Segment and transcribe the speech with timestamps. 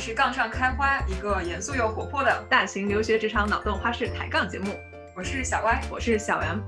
[0.00, 4.74] 是杠上开花，一个严肃又活泼的大型留学职场脑洞花式抬杠节目。
[5.14, 6.60] 我是小歪，我是小 M。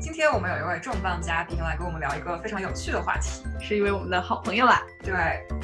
[0.00, 4.82] 今天我们有一位重磅嘉宾来跟我们聊一个非常有趣的话题，是一位我们的好朋友啦。
[5.04, 5.14] 对，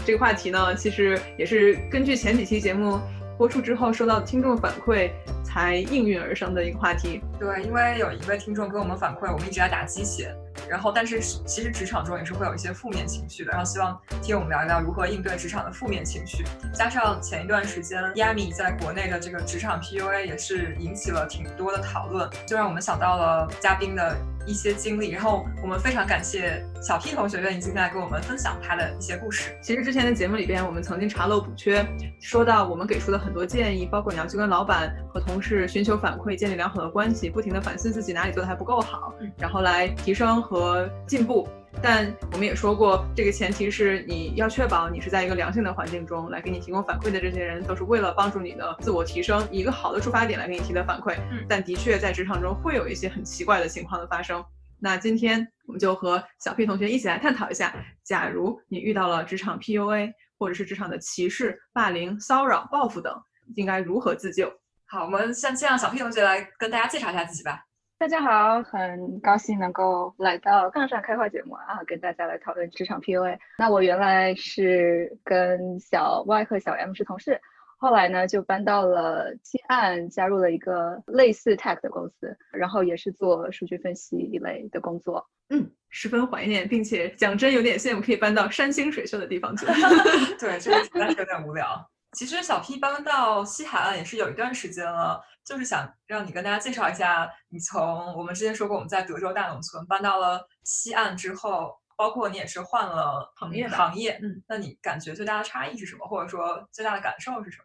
[0.07, 3.01] 这个话题呢，其实也是根据前几期节目
[3.37, 5.11] 播出之后收到听众反馈
[5.43, 7.21] 才应运而生的一个话题。
[7.41, 10.33] 对，因为有一位听众给我们反馈，我们一直在打鸡血。
[10.71, 13.51] 然后，但是其实职场中也是会有一些负面情绪的。
[13.51, 16.45] 然后希望听我们聊一聊如何应对职场的负面情绪。
[16.73, 24.17] 加上前一段时间 Yami 在国内的这个职场 PUA 也是引起了挺多的讨论，就让我们想到了嘉宾的
[24.47, 25.11] 一些经历。
[25.11, 29.57] 然后我们非常感谢小 P 同学愿意今天来跟我们分享他的一些故事。
[29.63, 31.87] 其实之前的节目里边，我们曾经查漏补缺，
[32.21, 40.31] 说到我们给出的很多建议，包括你要去跟老板和同事寻求反馈，建立良好的关系，不停的反思自己哪里做的还不够好，然后来提升。
[40.41, 41.49] 和进步，
[41.83, 51.17] 但我们也说过，这个前提是你要确保你是在一个良性的环境中来给你提供反馈的这些人都是为了帮助你的自我提升，一个好的出发点来给你提的反馈。
[51.31, 54.45] 嗯，但的确在职场中会有一些很奇怪的情况的发生。
[54.79, 63.15] 那今天我们就和小 P 同学一起来探讨一下，假如你遇到了职场 PUA 或者是职场的歧视、霸凌、骚扰、报复等，
[63.57, 64.53] 应该如何自救？
[64.87, 67.65] 好，我们先先让小 P 同学来跟大家介绍一下自己吧。
[68.01, 73.39] 大家好，很高兴能够来到杠上开话节目啊，跟大家来讨论职场 PUA。
[73.59, 77.39] 那我原来是跟小 Y 和小 M 是同事，
[77.77, 85.29] 后来呢就搬到了西岸，加入了一个类似 Tech 的公司，然后也是做数据分析一类的工作。
[85.51, 89.67] 嗯，十分怀念，并且讲真有点羡慕可以搬到山清水秀的地方去。
[90.41, 91.87] 对，这个实在是有点无聊。
[92.13, 95.23] 其实小 P 搬到西海岸也是有一段时间了。
[95.51, 107.59] 就是想让你跟大家介绍一下，你从我们之前说过我们在德州大农村搬到了西岸之后，包括你也是换了行业行业，嗯，那你感觉最大的差异是什么，或者说最大的感受是什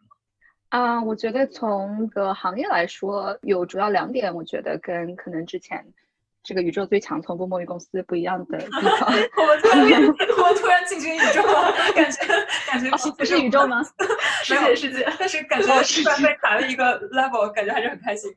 [0.70, 5.86] 啊，我觉得从个行业来说，有主要两点，我觉得跟可能之前。
[6.46, 9.12] 这个宇宙最强从不摸鱼公司不一样的地 方。
[9.36, 11.42] 我们突然，我突然进军宇宙，
[11.92, 12.24] 感觉
[12.70, 13.82] 感觉不是宇宙吗？
[14.44, 18.30] 世界世界，但是感觉突然被卡了一个 level，感觉还是很开心。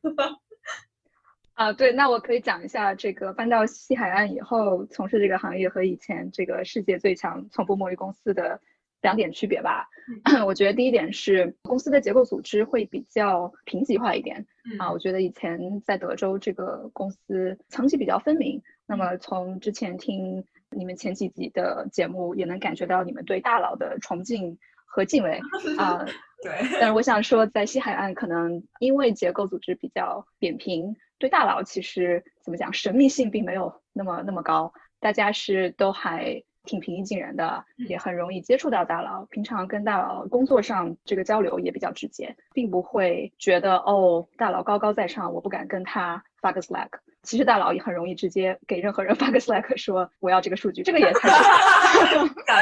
[1.53, 8.59] 啊，对，那我可以讲一下这个搬到西海岸以后从事这个行业和以前这个世界最强从不摸鱼公司的。
[9.01, 9.87] 两点区别吧，
[10.45, 14.45] 我觉得第一点是公司的结构组织会比较平级化一点
[14.77, 14.91] 啊。
[14.91, 18.61] 我觉得以前在德州这个公司层级比较分明。
[18.85, 25.39] 那么从之前听你们前几集的节目，也能感觉到你们对大佬的崇敬和敬畏
[25.77, 26.05] 啊。
[26.43, 26.51] 对。
[26.73, 36.43] 但是我想说，在西海岸可能因为结构组织比较扁平，对大佬其实怎么讲神秘性并没有那么那么高，大家是都还。
[36.69, 39.25] 挺平易近人的，也很容易接触到大佬。
[39.31, 46.89] 平常跟大佬工作上这个交流也比较直接，并不会觉得哦，大佬高高在上，我不敢跟他发个 Slack。
[47.23, 51.29] 其实大佬也很容易直接给任何人 发个 Slack 说我要这个数据，这个也才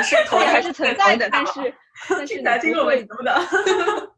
[0.01, 0.15] 是
[0.47, 1.73] 还是存在的， 但是
[2.43, 3.41] 但是你不会的。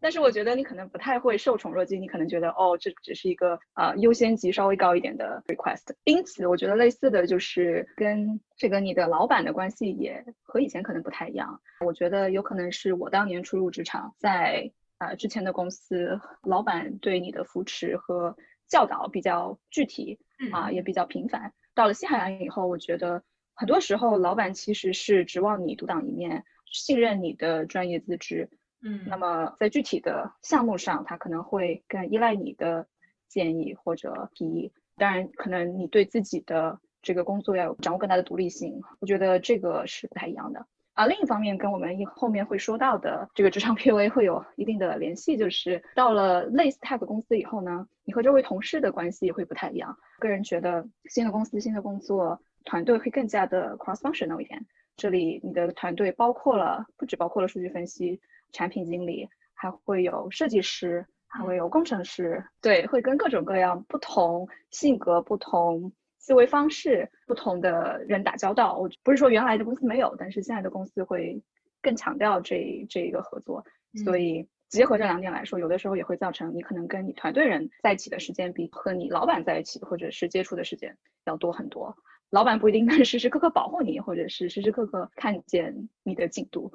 [0.02, 5.94] 但是我觉得你可能不太会受宠若惊，你可能觉得哦，这只是一个呃优先级稍微高一点的 request。
[6.04, 11.60] 因此，我觉得类似的就是跟这个你的老板的关系也和以前可能不太一样。
[11.86, 18.36] 我觉得有可能是我当年初入职场，在啊之前的公司，老板对你的扶持和
[18.68, 20.20] 教导比较具体
[20.52, 21.54] 啊，也比较频繁。
[21.76, 23.24] 到了西海岸以后，我觉得
[23.54, 28.50] 很多时候老板其实是指望你独当一面，信任你的专业资质。
[28.82, 32.88] 嗯，那么在具体的项目上，他可能会更依赖你的
[33.28, 34.72] 建议或者提议。
[34.98, 38.82] 当然，可能你对自己的这个工作要有掌握更大的独立性。
[39.00, 40.66] 我觉得这个是不太一样的。
[40.94, 49.98] 啊，另一方面，跟我们后面会说到的这个职场 PUA 会有一定的联系，就是到了类似 Tech 公司以后呢，你和周围同事的关系也会不太一样。
[50.20, 54.66] 个人觉得，新的公司、新的工作团队会更加的 cross functional 一点。
[54.98, 58.20] 这里你的团队包括了，不只包括了数据分析。
[58.52, 68.78] 产品经理还会有设计师，还会有工程师，对，会跟各种各样不同性格、不同思维方式、不同的人打交道。
[68.78, 71.42] 我不是说原来的公司没有，但是现在的公司会
[71.82, 73.64] 更强调这这一个合作。
[74.04, 81.96] 所以结合这两点来说，有的时候也会造成你可能跟你团队人在一起的时间比和你老板在一起或者是接触的时间要多很多。
[82.30, 86.72] 老板不一定能 时时刻刻保护你，或者是时时刻刻看见你的进度。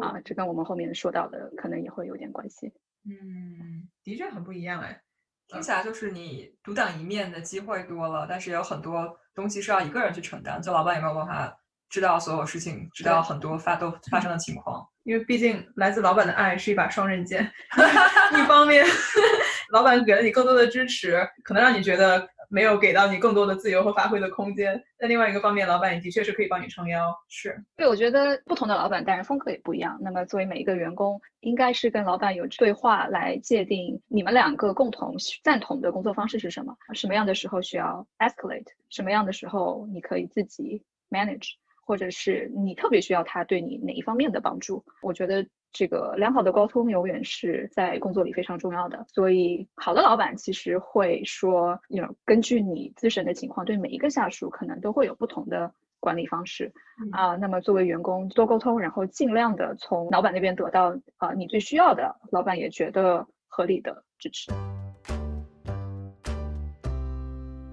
[0.00, 2.72] 啊，这跟我们后面说到的可能也会有点关系。
[3.06, 5.02] 嗯，的确很不一样哎，
[5.48, 11.54] 听起来就是你独当一面的机会多了，但是有很多东西是要一个人去承担，就老板也没有办法
[11.88, 14.88] 知道所有事情，知道很多发都发生的情况。
[15.04, 17.44] 因为毕竟来自老板的爱是一把双刃剑，
[18.32, 18.82] 一方面，
[19.70, 27.14] 老板给了你更多的支持，可能让你觉得没有给到你更多的自由和发挥的空间；但另外一个方面，老板也的确是可以帮你撑腰。
[27.28, 29.98] 是对，我觉得不同的老板当然风格也不一样。
[30.00, 41.54] 那么作为每一个员工，应该是跟老板有对话来界定你们两个共同赞同的工作方式是什么，什么样的时候需要 escalate，什么样的时候你可以自己 manage。
[41.86, 44.82] 或者是你特别需要他对你哪一方面的帮助？
[45.02, 49.04] 我觉得这个良好的沟通永远是在工作里非常重要的。
[49.08, 56.72] 所以，好的老板其实会说，有根据你自身的情况，对每一个下属可能都会有不同的管理方式
[57.10, 57.34] 啊。
[57.34, 64.52] 那么，作为员工多沟通，然后尽量的从老板那边得到啊你最需要的，老板也觉得合理的支持。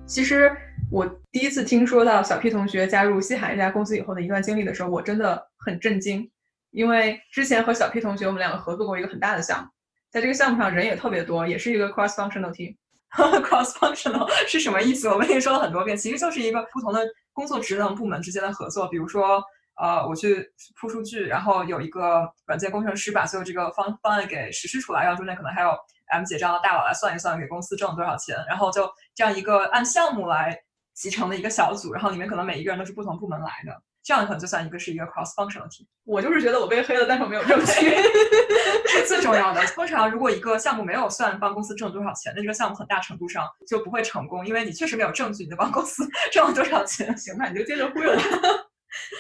[0.08, 0.52] 其实。
[0.92, 6.30] 我第一次听说到小 P 同学加入西海这家公司以后的一段经历的时候，我真的很震惊，
[6.72, 9.70] 因为之前和小 P 同学我们两个合作过一个很大的项目，
[10.10, 12.76] 在这个项目上人也特别多，也是一个 cross functional team。
[13.12, 15.10] cross functional 是什么意思？
[15.10, 18.88] 我跟你说了很多遍，其实就是一个不同的工作职能部门之间的合作。
[18.88, 19.44] 比如说，
[19.76, 25.72] 呃，我去铺数据，然后有一个软件工程师把所有这个方方案给实施出来，然后中间可能还有
[26.08, 30.58] M 结账的大佬来算一算，给公司挣了多少钱，然后就这样一个按项目来。
[30.94, 35.86] 集成的一个小组，然后里面可能每一个人都是不同部门来的，这样可能就算一个是一个 cross functional team。
[36.04, 37.90] 我就是觉得我被黑了，但是我没有证据，
[38.88, 39.64] 是最重要的。
[39.68, 47.16] 通常如果一个项目没有算帮公司挣多少钱，那这个项目很大程度上就不会成功，因为你确实没有证据，你就帮公司 挣了多少钱。
[47.18, 48.24] 行吧，你就接着忽悠吧。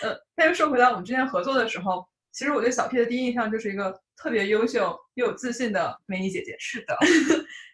[0.01, 6.55] 呃，但又说回来，我们之前合作的时候，其实我对小 P 的第一印象就是一个特别优秀又有自信的美女姐姐。
[6.59, 6.97] 是的。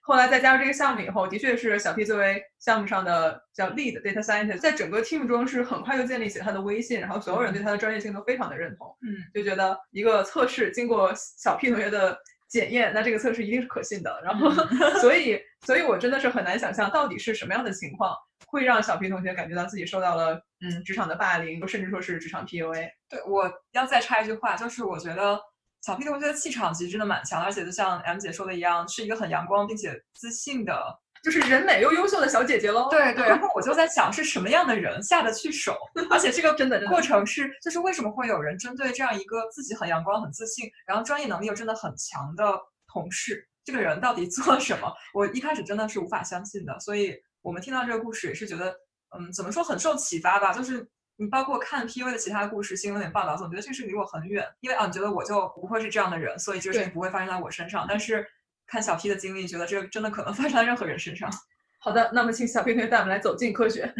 [0.07, 8.87] 后来在加入这个项目以后，的确是小 P 作为项目上的叫 lead data scientist，在整个 team 中是很快就建立起他的威信，然后所有人对他的专业性都非常的认同。
[9.01, 12.17] 嗯，就觉得一个测试经过小 P 同学的
[12.47, 14.21] 检验，那这个测试一定是可信的。
[14.23, 14.49] 然后，
[15.01, 18.15] 所以，所以我真的是很难想象到底是什么样的情况
[18.45, 22.89] 会让小 P 同学感觉到自己受到了嗯职场的霸凌，甚至说是职场 PUA。
[23.09, 25.37] 对，我要再插一句话，就是我觉得。
[25.81, 30.75] 小 P 同学的气场其实真的蛮强，而且就像 M 姐说的一样，是一个很阳光并且自信的，
[31.23, 32.89] 就是人美又优秀的小姐姐喽。
[32.89, 33.25] 对对。
[33.25, 35.77] 然后我就在想，是什么样的人下得去手？
[36.11, 42.59] 而且这个真的过程是，就是为什么会有人针对这样一个自己很阳光、很自信，然后专业能力又真的很强的
[42.91, 44.91] 同事，这个人到底做了什么？
[45.13, 46.77] 我一开始真的是无法相信的。
[46.79, 48.75] 所以我们听到这个故事也是觉得，
[49.17, 50.85] 嗯，怎么说很受启发吧，就是。
[51.19, 57.85] 你包括看 P U A 的其他故事、新闻里报道，总觉得这个事离我很远，因为啊，你觉得我就不会是这样的人，所以这个事情不会发生在我身上。
[57.89, 58.25] 但是
[58.67, 61.29] 看小 P 的经历，觉得这个真的可能 发生在任何人身上。
[61.79, 63.91] 好的，那么请小 P 同学带我们来走进科学。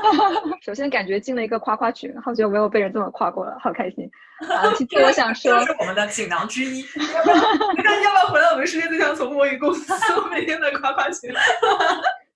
[0.62, 4.08] 首先感觉进了一个夸夸群，好久没有被人这么夸过了，好开心。
[4.48, 6.82] 啊，其次我想说，是我们的锦囊之一。
[6.82, 9.92] 要不要回来我们世界最强从魔与公司
[10.30, 11.30] 每天的夸夸群？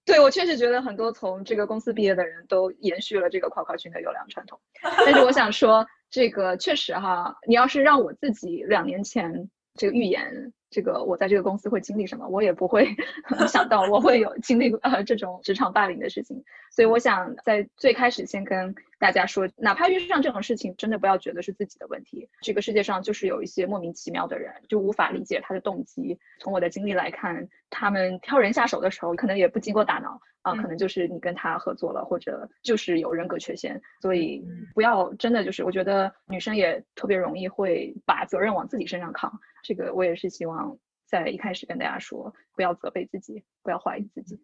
[0.06, 4.58] 对，我确实觉得很多从这个公司毕业的人都延续了这个夸夸群的优良传统。
[5.04, 10.52] 但是我想说，这个确实哈，你要是让我自己两年前这个预言。
[10.68, 12.88] 这个我在这个公司会经历什么，我也不会
[13.48, 16.42] 想到我会有经历呃这种职场霸凌的事情，
[16.72, 26.18] 所以我想在最开始先跟大家说，哪怕遇上这种事情，真的不要觉得是自己的问题，这个世界上就是有一些莫名其妙的人，就无法理解他的动机。
[26.40, 34.42] 从我的经历来看，他们挑人下手的时候，可能也不经过大脑啊，可能就是你跟他合作了，或者就是有人格缺陷，所以
[34.74, 39.40] 不要真的就是，我觉得女生也特别容易会把责任往自己身上扛。
[39.62, 44.40] 这个我也是希望在一开始跟大家说，不要责备自己，不要怀疑自己。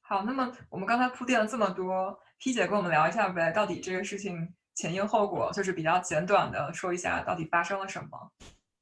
[0.00, 8.32] 好，那么我们刚才铺垫了这么多，P 姐跟我们聊一下呗，到底这个事情前因后果，就是比较简短的说一下到底发生了什么。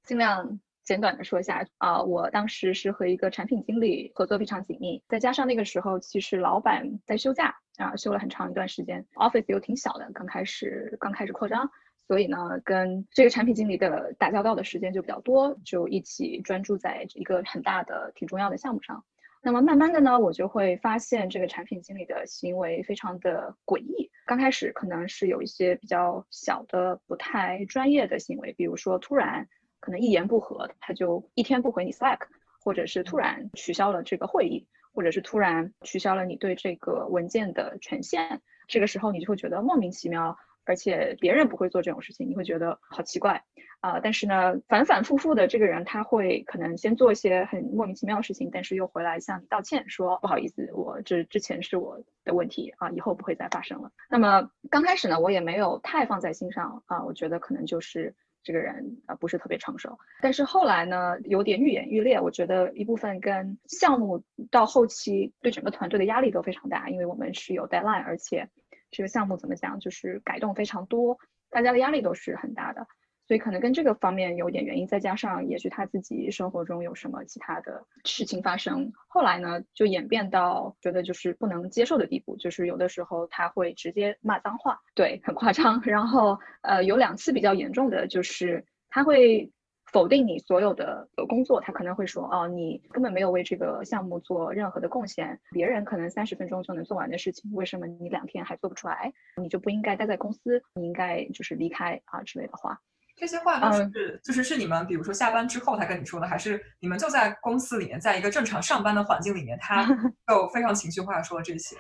[0.05, 11.71] 尽量简短的说一下啊，我当时是和一个产品经理合作非常紧密，再加上那个时候其实老板在休假啊，休了很长一段时间，office 又挺小的，刚开始刚开始扩张。
[12.09, 19.05] 所以呢，跟这个产品经理的打交道的时间就比较多，就一起专注在一个很大的、挺重要的项目上。
[19.43, 24.11] 那么慢慢的呢，我就会发现这个产品经理的行为非常的诡异。
[24.27, 29.49] 刚开始可能是有一些比较小的、不太专业的行为，比如说突然
[29.81, 32.19] 可能一言不合，他就一天不回你 Slack，
[32.63, 38.43] 或者是突然取消了这个会议，或者是突然取消了你对这个文件的权限。
[38.69, 40.37] 这个时候你就会觉得莫名其妙。
[40.65, 43.43] 而且别人不会做这种事情，你会觉得好奇怪
[43.81, 43.99] 啊！
[44.01, 53.91] 但是呢，反反复复的这个人，他会可能先做一些很莫名其妙的事情，但是又回来向你道歉，说不好意思，我这之前是我的问题啊，以后不会再发生了。
[54.09, 59.99] 那么刚开始呢，我也没有太放在心上啊，我觉得可能就是这个人啊不是特别成熟。
[60.21, 68.49] 但是后来呢，有点愈演愈烈，我觉得一部分跟项目到后期对整个团队的压力都非常大，因为我们是有 deadline，而且
[68.91, 71.19] 这个项目怎么讲，就是改动非常多，
[71.51, 72.87] 大家的压力都是很大的。
[73.27, 85.81] 所以可能跟这个方面有点原因，再加上也许他自己生活中有什么其他的事情发生，后来呢就演变到觉得就是不能接受的地步，就是有的时候他会直接骂脏话，对，很夸张。
[85.85, 89.53] 然后呃有两次比较严重的就是他会
[89.93, 99.13] 否定你所有的工作，他可能会说哦你根本没有为这个项目做任何的贡献，别人可能三十分钟就能做完的事情，为什么你两天还做不出来？
[99.37, 102.79] 你就不应该待在公司，你应该就是离开啊之类的话。
[103.17, 109.85] 这些话都是，就是是你们，比如说下班之后他跟你说的，还是你们就在公司里面，在一个正常上班的环境里面，他
[110.27, 111.77] 就非常情绪化说了这些。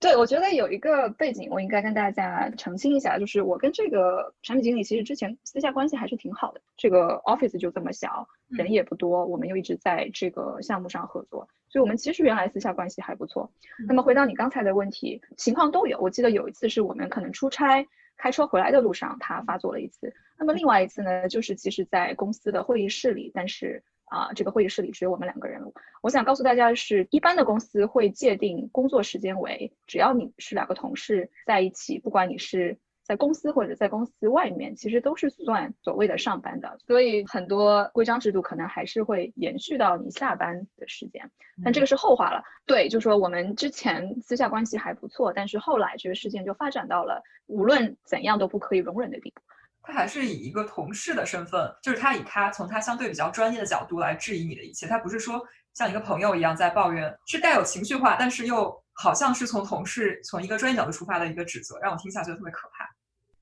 [0.00, 6.60] 对，我觉得有一个背景，我应该跟大家澄清一下，就是我跟这个产品经理其实之前私下关系还是挺好的。
[6.76, 13.50] 这个 office 就这么小，人也不多，我们又一直在这个项目上合作，所以我们其实原来私下关系还不错。
[13.88, 15.98] 那么回到你刚才的问题，情况都有。
[15.98, 17.86] 我记得有一次是我们可能出差。
[18.20, 20.12] 开车回来的路上，他发作了一次。
[20.36, 25.62] 那么另外一次呢，就是其实，在公司的会议室里，但是啊，这个会议室里只有我们两个人。
[26.02, 32.78] 我想告诉大家的，是一般的公司会界定工作时间为，只要你是两个同事在一起，不管你是。
[33.08, 41.30] 在公司或者在公司外面，其实都是算所谓的上班的，所以很多规章制度可能还是会延续到你下班的时间。
[41.64, 42.42] 但这个是后话了。
[42.66, 49.40] 对，就说我们之前私下关系还不错，但是后来这个事件就发展到了无论怎样都不可以容忍的地步。
[49.88, 55.42] 他还是以一个同事的身份，就是他以他从他相对比较专业的角度来质疑你的一切，他不是说
[55.72, 62.86] 像一个朋友一样在抱怨，是带有情绪化，但是又好像是从同事从一个专业角度出发的一个指责，让我听下去特别可怕。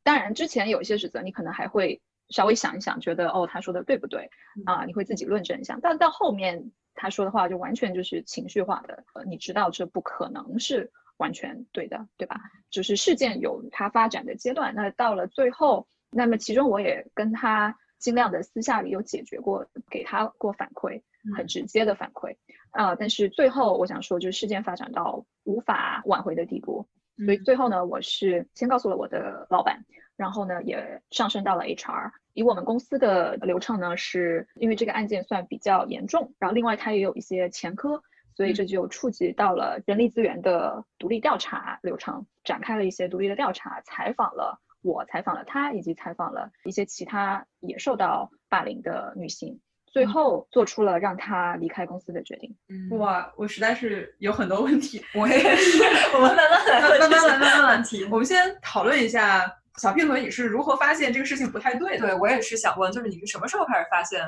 [0.04, 4.30] 当然，之前有一些指责，你可能还会稍微想一想，觉得哦，他说的对不对
[4.64, 4.84] 啊？
[4.84, 5.76] 你会自己论证一下。
[5.82, 12.40] 但到后面他说的话就完全就是情绪化的，呃，你知道这不可能是完全对的，对吧？
[12.70, 21.02] 就是事件有它发展的阶段，那到了最后，那么其中我也跟他尽量的私下里有解决过，给他过反馈，
[21.36, 22.36] 很直接的反馈
[22.70, 22.94] 啊。
[22.94, 26.86] 但是最后我想说，就是事件发展到无法挽回的地步。
[27.24, 29.84] 所以最后呢，我是先告诉了我的老板，
[30.16, 32.10] 然后呢也上升到了 HR。
[32.32, 38.02] 以我们公司的流程呢，是因为这个案件算比较严重，然后另外它也有一些前科，
[38.34, 49.60] 所以这就触及到了人力资源的独立调查流程，展开了一些独立的调查，采访了我，采访了他，以及采访了一些其他也受到霸凌的女性。
[49.86, 52.54] 最后做出了让他离开公司的决定。
[52.68, 55.82] 嗯，哇，我实在是有很多问题，我也 是。
[56.14, 58.04] 我们慢慢来，慢慢来，慢慢来提。
[58.04, 62.08] 我们先讨论一下小屁和你是如何发现这个事情不太对的。
[62.08, 64.20] 对我也是想问，就是你是什么时候开始发现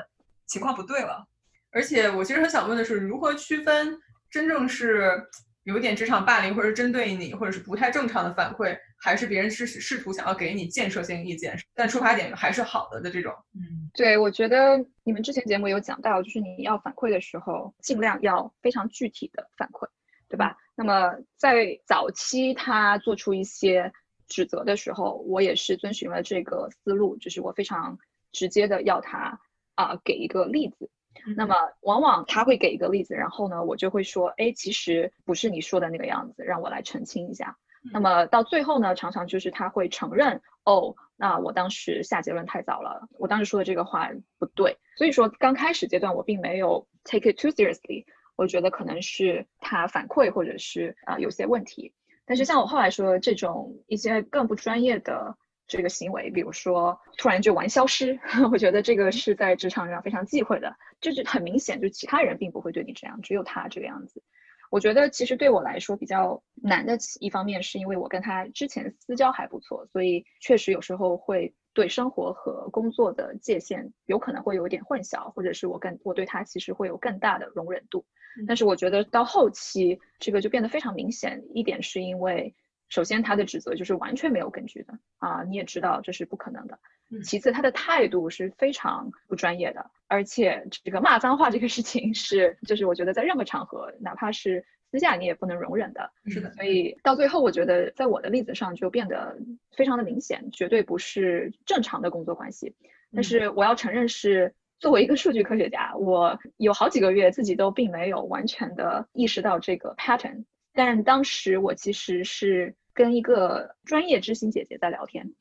[0.47, 1.23] 情况不对了？
[1.71, 3.95] 而且我其实很想问的是，如何区分
[4.31, 5.23] 真正是
[5.65, 8.75] 有点职场霸凌，或者针对你，或者是不太正常的反馈？
[9.01, 13.33] 还是别人是试图想要给你建设性意见，但出发点还是好的的这种。
[13.55, 19.87] 嗯，对，我觉得你们之前节目有讲到，就是你要反馈的时候，尽量要非常具体的反馈，
[20.27, 20.57] 对吧？
[20.75, 23.91] 那么在早期他做出一些
[24.27, 27.97] 指责的时候，我也是遵循了这个思路，就是我非常
[28.31, 29.39] 直接的要他
[29.75, 30.89] 啊给一个例子。
[31.35, 37.57] 那么往往他会给一个例子，然后呢，我就会说，哎，其实不是你说的那个样子，让我来澄清一下。
[37.93, 44.77] 那么到最后呢，常常就是他会承认哦，那我当时下结论太早了，我当时说的这个话不对。
[44.97, 48.05] 所以说刚开始阶段我并没有 take it too seriously，
[48.35, 51.93] 我觉得可能是他反馈或者是啊有些问题。
[52.25, 55.35] 但是像我后来说这种一些更不专业的
[55.67, 58.19] 这个行为，比如说突然就玩消失，
[58.51, 64.21] 我觉得这个是在职场上非常忌讳的，就是很明显，就其他人并不会对你这样，只有他这个样子。
[64.69, 78.05] 我觉得其实对我来说比较难的一方面，是因为我跟他之前私交还不错，所以确实有时候会对生活和工作的界限有可能会有一点混淆，或者是我更我对他其实会有更大的容忍度。
[78.47, 82.55] 但是我觉得到后期这个就变得非常明显一点，是因为
[82.89, 86.79] 首先他的指责就是完全没有根据的啊，你也知道这是不可能的。
[87.23, 96.11] 其次，他的态度是非常不专业的，而且这个骂脏话这个事情是，就是我觉得在任何场合，哪怕是私下，你也不能容忍的。
[96.27, 99.37] 是的，所以到最后，我觉得在我的例子上就变得
[99.75, 102.75] 非常的明显，绝对不是正常的工作关系。
[103.13, 112.75] 但是我要承认，是作为一个数据科学家，我有好几个月自己都并没有完全的意识到这个 pattern，但当时我其实是。
[112.91, 115.31] 跟一个专业知心姐姐在聊天，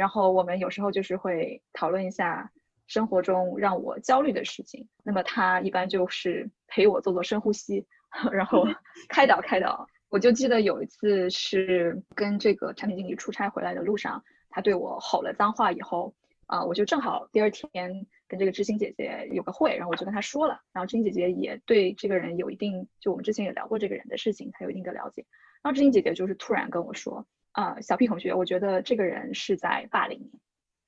[0.00, 2.50] 然后我们有时候就是会讨论一下
[2.86, 4.88] 生活中让我焦虑的事情。
[5.04, 7.84] 那么他一般就是陪我做做深呼吸，
[8.32, 8.64] 然后
[9.10, 9.86] 开导开导。
[10.08, 16.14] 我就记得有一次是跟这个产品经理出差回来的路上，他对我吼了脏话以后，
[16.46, 25.26] 啊，我就正好第二天跟这个知心姐姐有个会，然后我就跟她说了，然后知心姐姐也对这个人有一定，就我们之前也聊过这个人的事情，她有一定的了解。
[25.62, 30.40] 然后知心姐姐就是突然跟我说，啊，小 P 同学，我觉得这个人是在霸凌你。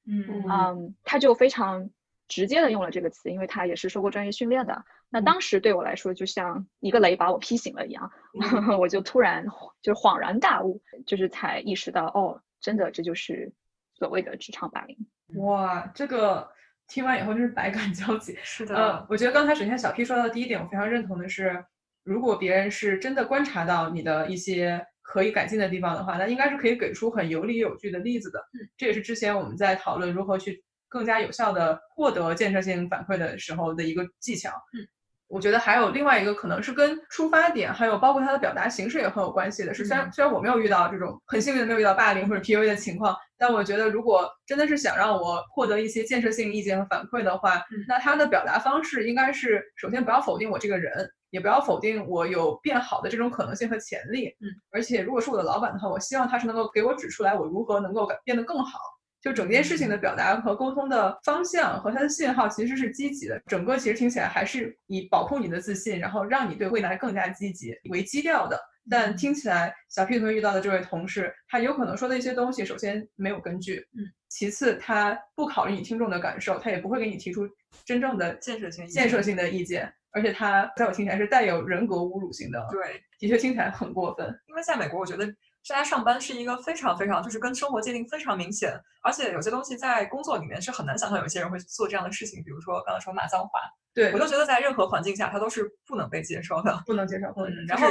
[0.05, 1.91] 嗯嗯，他就非常
[2.27, 4.85] 直接的用了这个词，因为他也是受过专业训练的。
[5.09, 8.11] 那当时对我来说，就像一个雷把我劈醒了一样，
[8.81, 9.45] 我就突然
[9.83, 13.53] 就恍然大悟，就是才意识到，哦，真的这就是
[13.95, 14.97] 所谓的职场霸凌。
[15.37, 16.51] 哇，这个
[16.89, 18.37] 听完以后真是百感交集。
[18.43, 21.65] 是的，呃，我觉得刚才首先小 P 说到的第一点，我非常认同的是，
[22.03, 28.39] 如果别人是真的观察到你的一些可以改进的地方的话，那应该是可以给出很有理有据的例子的。
[28.55, 34.49] 嗯，这也是之前我们在讨论如何去更加有效的获得建设性反馈的时候的一个技巧。
[34.49, 34.89] 嗯。
[35.29, 39.73] 我觉得还有另外一个可能是跟出发点，还有包括它的表达形式也很有关系的。
[39.73, 54.29] 是虽然虽然我没有遇到这种很幸运的没有遇到霸凌或者 PUA 的情况，但我觉得如果真的是想让我获得一些建设性意见和反馈的话，那他的表达方式应该是首先不要否定我这个人，也不要否定我有变好的这种可能性和潜力。
[54.41, 58.79] 嗯，而且如果是我的老板的话，我希望他是能够给我指出来我如何能够变得更好。
[59.23, 68.61] 就整件事情的表达和沟通的方向和它的信号其实是积极的，整个其实听起来还是以保护你的自信，然后让你对未来更加积极为基调的。
[68.91, 77.49] 但听起来小 P 同学遇到的这位同事，他有可能说的一些东西，首先没有根据，嗯，其次他不考虑你听众的感受，他也不会给你提出
[77.85, 84.27] 真正的建设性建设性的意见，而且他在我听起来是带有人格侮辱性的，对，的确听起来很过分。
[84.49, 85.27] 因为在美国，我觉得。
[85.69, 92.43] 大家上班是一个非常非常，就是跟生活界定非常明显，而且有些东西在工作里面是很难想象有些人会做这样的事情。
[92.43, 93.61] 比如说刚才说骂脏话，
[93.95, 97.27] 对我就觉得在任何环境下，他都是不能被接受的，不能接受。
[97.37, 97.87] 嗯，然后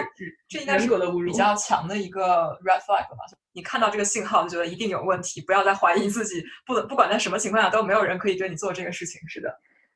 [0.50, 0.86] 这应该是
[1.26, 3.24] 比较强的一个 red flag 吧。
[3.54, 6.44] 你看到这个信号，就觉得一定有问题，不要再怀疑自己。
[6.66, 9.22] 不能不管在什么情况下，都没有人可以对你做这个事情。
[9.30, 9.50] 是的，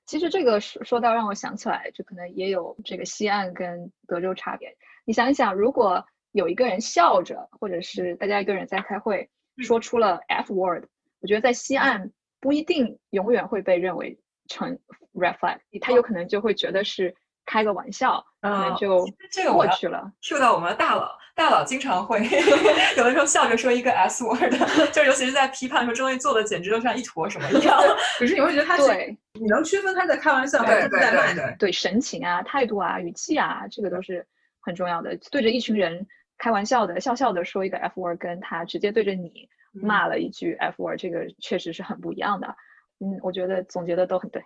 [0.06, 4.76] 其实这个说说到让我想起来，就可能也有这个西岸跟德州差别。
[5.06, 10.86] 你想一想，如果有一个人笑着，或者是大家一个人在开会，说出了 F word，
[11.22, 14.78] 我觉得在西岸不一定永远会被认为成
[15.14, 17.16] red flag，他有可能就会觉得是
[17.46, 20.12] 开个玩笑，可能就这个过去了。
[20.22, 22.20] Q 到我们的大佬，大佬经常会
[22.98, 24.54] 有的时候笑着说一个 S word，
[24.92, 27.80] 就尤其是在批判说这东西做的简直就像一坨什么一样。
[28.20, 31.40] 可是你会觉得他对，你能区分他在开玩笑还是在骂你？
[31.60, 34.26] 对神情啊、态度啊、语气啊，这个都是
[34.62, 35.18] 很重要的。
[35.32, 36.06] 对着一群人。
[36.38, 42.54] 开玩笑的，笑笑的说一个 F word，跟他直接对着你骂了一句 F word，这个确实是很不一样的。
[43.00, 44.44] 嗯，我觉得总结的都很对。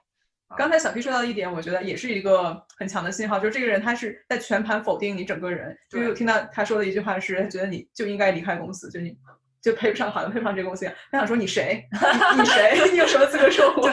[0.57, 5.77] 刚才小 P 说到的一点，我觉得也是一个很强的信号，就是这个人他是在全盘否定你整个人。
[5.93, 9.17] 因为我听到他说的一句话是，他觉得你就应该离开公司，就你
[9.61, 10.95] 就配不上，好像配不上这个公司一样。
[11.11, 11.85] 他想说你谁？
[12.37, 12.89] 你谁？
[12.91, 13.89] 你有什么资格说我？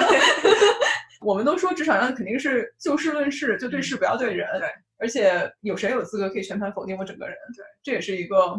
[1.21, 4.49] 我们都说职场上肯定是就事论事，就对事不要对人。
[4.59, 4.69] 对。
[4.99, 7.37] 而且有谁有资格可以全盘否定我整个人？
[7.55, 8.57] 对，这也是一个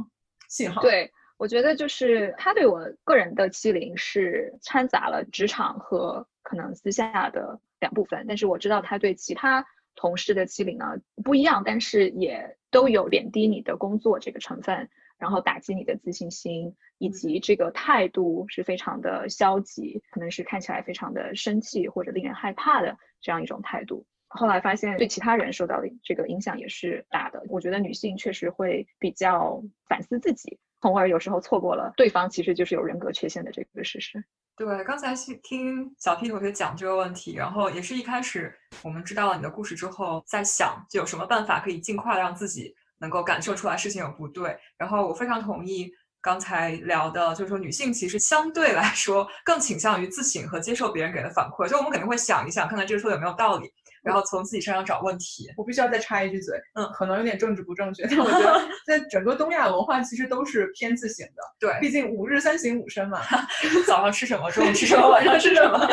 [0.50, 0.82] 信号。
[0.82, 24.06] 对，我觉得就是他对我个人的欺凌是掺杂了职场和可能私下的两部分，但是我知道他对其他同事的欺凌呢不一样，但是也都有贬低你的工作这个成分，然后打击你的自信心，以及这个态度是非常的消极，可能是看起来非常的生气或者令人害怕的这样一种态度。
[24.30, 27.44] 后来发现对其他人受到的这个影响也是大的。
[27.50, 34.24] 我觉得女性确实会比较反思自己，从而有时候错过了对方其实就是有人格缺陷的这个事实。
[34.56, 35.14] 对，刚才
[35.44, 38.52] 听小 P 同学讲这个问题，然后也是一开始
[38.84, 44.58] 我们知道了你的故事之后，在想就有什么办法可以尽快让自己能够感受出来事情有不对。
[44.76, 53.72] 然后我非常同意刚才聊的，就是说女性其实相对来说更倾向于自省和接受别人给的反馈，所以我们肯定会想一想，看看这个说的有没有道理。
[54.08, 63.22] 然后从自己身上找问题，我必须要再插一句嘴，嗯，可能有点政治不正确，但我觉得 在整个东亚文化其实都是偏自省的，对，毕竟五日三省吾身嘛，
[63.86, 65.86] 早上吃什么，中午吃什么， 晚上吃什么。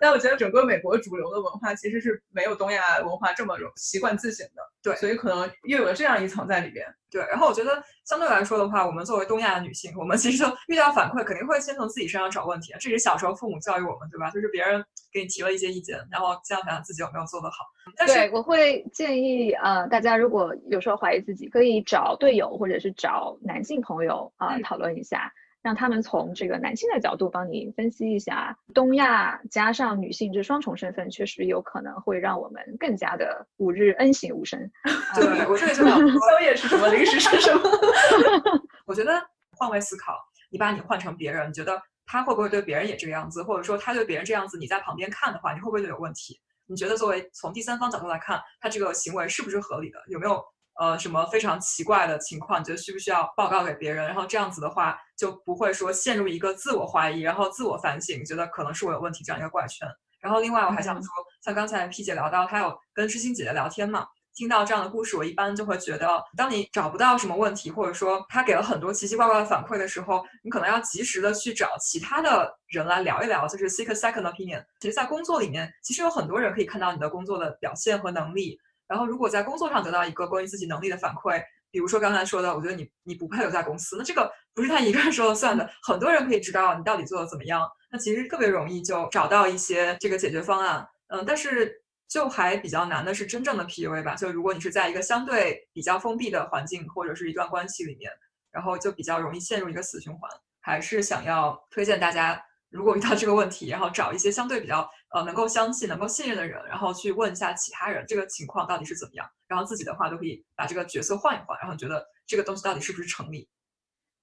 [0.00, 6.86] 但我觉得整个美国主流的文化其实是没有东亚文化这么习惯自省的，对，所以可能又有了这样一层在里边。
[7.16, 14.28] 对，然后我觉得相对来说的话，我们作为东亚的女性，我们其实就遇到反馈肯定会先从自己身上找问题，这是小时候父母教育我们，对吧？
[14.30, 17.64] 就是别人给你提了一些意见，然后想想自己有没有做得好。
[17.96, 25.32] 但对，我会建议呃，大家如果有时候怀疑自己，可以找队友或者是找男性朋友啊讨论一下。
[25.66, 34.60] 让他们从这个男性的角度帮你分析一下，东亚加上女性这双重身份，确实有可能会让我们更加的五日恩行无声。
[35.16, 37.62] 对我这个就想，宵夜是什么，零食是什么？
[38.86, 39.20] 我觉得
[39.58, 40.12] 换位思考，
[40.52, 43.42] 你把你换成别人，你觉得他会不会对别人也这个样子？
[43.42, 46.40] 或者说他对别人这样子，你在旁边看的话，你会不会觉得有问题？
[46.68, 49.98] 你觉得作为从第三方角度来看，他这个行为是不是合理的？
[50.06, 50.40] 有没有？
[50.78, 52.60] 呃，什么非常奇怪的情况？
[52.60, 54.06] 你觉得需不需要报告给别人？
[54.06, 59.88] 然后这样子的话，就不会说陷入一个自我怀疑，然后自我反省，觉得可能是我有问题这样一个怪圈。
[60.20, 61.08] 然后另外我还想说，
[61.42, 74.62] 像刚才 P 姐聊到，她有跟知心姐姐聊天嘛，听到这样的故事，我一般就会觉得，当你找不到什么问题，或者说他给了很多奇奇怪怪的反馈的时候，你可能要及时的去找其他的人来聊一聊，就是 seek a second opinion。
[74.80, 78.58] 其实，在工作里面，其实有很多人可以看到你的工作的表现和能力。
[78.88, 87.68] 然后，如果在工作上得到一个关于自己能力的反馈，比如说刚才说的，我觉得你你不配留在公司，那这个不是他一个人说了算的，很多人可以知道你到底做的怎么样。
[87.90, 90.86] 那其实特别容易就找到一些这个解决方案。
[91.08, 94.14] 嗯，但是就还比较难的是真正的 PUA 吧。
[94.14, 98.10] 就如果你是在一个相对比较封闭的环境或者是一段关系里面，
[98.52, 100.30] 然后就比较容易陷入一个死循环。
[100.60, 102.40] 还是想要推荐大家。
[102.70, 113.48] 如果遇到这个问题，然后找一些相对比较呃能够相信、能够信任的人，然后去问一下其他人这个情况到底是怎么样，然后自己的话都可以把这个角色换一换，然后觉得这个东西到底是不是成立？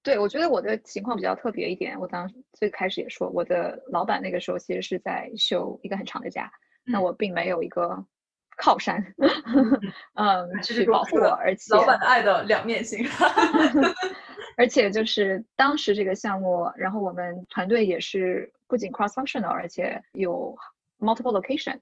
[0.04, 1.98] 对，我觉得我的情况比较特别一点。
[1.98, 6.52] 我当最开始也说，我的老板那个时候其实是在休一个很长的假，
[6.84, 8.06] 那我并没有一个
[8.58, 9.02] 靠山，
[10.16, 13.08] 嗯， 去保护我，而且老板的爱的两面性。
[14.56, 20.56] 而且就是当时这个项目，然后我们团队也是不仅 cross functional，而且有
[21.00, 21.80] multiple location。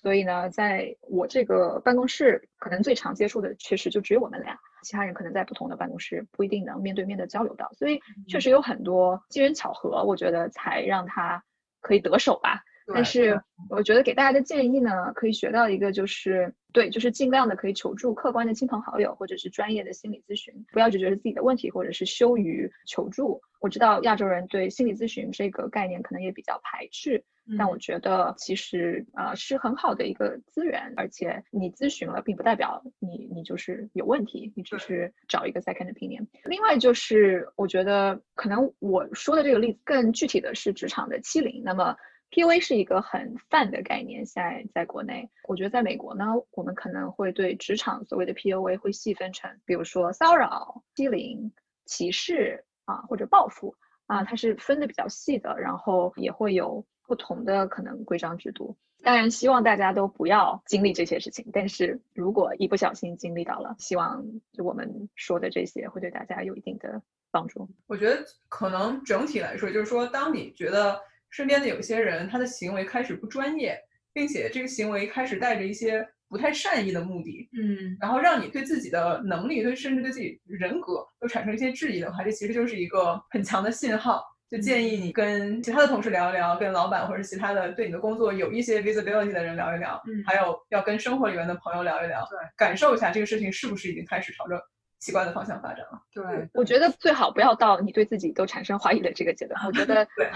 [0.00, 7.68] 所以呢，在我这个办公室，可能最常接触的确实就只有我们俩，其他人可能在不同的办公室，不一定能面对面的交流到。
[7.72, 11.42] 所以确实有很多机缘巧合，我觉得才让他
[11.80, 12.62] 可以得手吧。
[12.94, 23.40] 但是我觉得给大家的建议呢，可以学到一个就是，对，就是尽量的可以求助客观的亲朋好友或者是专业的心理咨询，不要只觉得自己的问题或者是羞于求助。
[23.60, 27.24] 我知道亚洲人对心理咨询这个概念可能也比较排斥，
[27.56, 36.26] 但我觉得其实呃是很好的一个资源，而且你咨询了并不代表你你就是有问题，你只是找一个 second opinion。
[36.44, 41.94] 另外就是我觉得可能我说的这个例子更具体的是职场的欺凌，那么。
[42.32, 51.52] PUA 是一个很泛的概念，现在在国内，我觉得在美国呢，我们可能会对职场所谓的 PUA 会细分成，比如说骚扰、欺凌、
[51.84, 58.78] 歧视啊，或者报复啊，它是分的比较细的，然后也会有不同的可能规章制度。
[59.02, 67.68] 当然，希望大家都不要经历这些事情，但是如果一不小心经历到了，希望就我们说的这些会对大家有一定的帮助。
[67.88, 70.98] 我觉得可能整体来说，就是说，当你觉得。
[71.32, 73.76] 身边的有些人，他的行为开始不专业，
[74.12, 84.22] 并且这个行为开始带着一些不太善意的目的，嗯，然后让你对自己的能力，对甚至对自己人格都产生一些质疑的话，这其实就是一个很强的信号。
[84.50, 94.62] 就建议你跟其他的同事聊一聊，跟老板或者其他的对你的工作有一些 visibility 的人聊一聊，嗯，还有要跟生活里面的朋友聊一聊，对，感受一下这个事情是不是已经开始朝着。
[95.02, 96.00] 奇怪的方向发展了。
[96.14, 99.60] 对，我觉得最好不要到你对自己都产生怀疑的这个阶段。
[99.66, 100.30] 我觉得，对，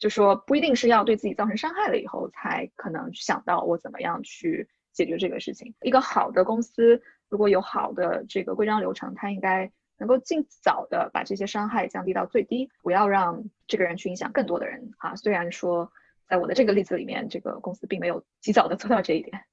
[0.00, 5.74] 就说不一定是要对自己造成伤害了以后才可能想到我怎么样去解决这个事情。
[5.82, 15.14] 一个好的公司如果有好的这个规章流程，它应该能够尽早的把这些伤害降低到最低，不要让这个人去影响更多的人啊。
[15.16, 15.92] 虽然说
[16.26, 19.44] 在我的这个例子里面，这个公司并没有及早的做到这一点。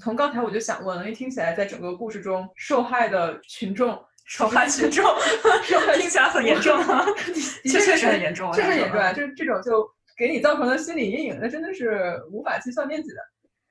[0.00, 5.04] 从刚才我就想问了，因为听起来在整个故事中，受害的群众， 受害群众，
[5.98, 7.04] 听起来很严重啊，
[7.64, 9.86] 确实很严重，确实严重啊，就是这种就
[10.16, 13.16] 给你造成的心理阴影，那真的是无法计算面积的。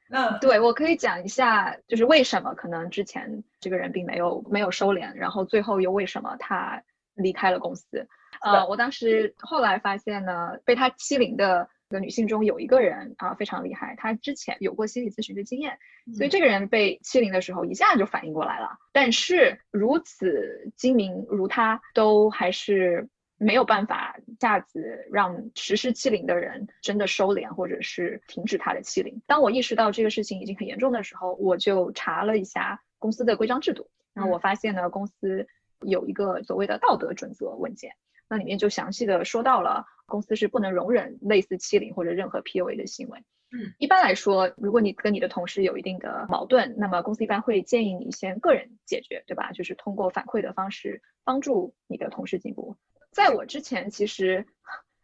[0.10, 6.82] 那对我可以讲一下，就是为什么可能之前这个人并没有没有收敛，然后最后又为什么他
[7.16, 8.08] 离开了公司？
[8.42, 11.68] 呃，我当时后来发现呢，被他欺凌的。
[11.90, 15.78] 个女性中有一个人啊非常厉害，她之前有过心理咨询的经验，
[16.16, 18.78] 所以这个人被欺凌的时候一下就反应过来了。
[18.92, 29.22] 但是如此精明如她，都还是没有办法一下子让实施欺凌的人真的收敛，或者是停止他的欺凌。
[29.26, 33.90] 当我意识到这个事情已经很严重的时候，我就查了一下公司的规章制度。
[34.14, 35.48] 然后我发现呢，公司
[35.82, 37.94] 有一个所谓的道德准则文件，
[38.28, 43.24] 那里面就详细的说到了公司是不能容忍类似欺凌或者任何 PUA 的行为。
[43.52, 49.52] 嗯，一般来说，如果你跟你的同事有一定的矛盾，那么公司一般会建议你先个人解决，对吧？
[49.54, 52.76] 就是通过反馈的方式帮助你的同事进步。
[53.12, 54.46] 在我之前，其实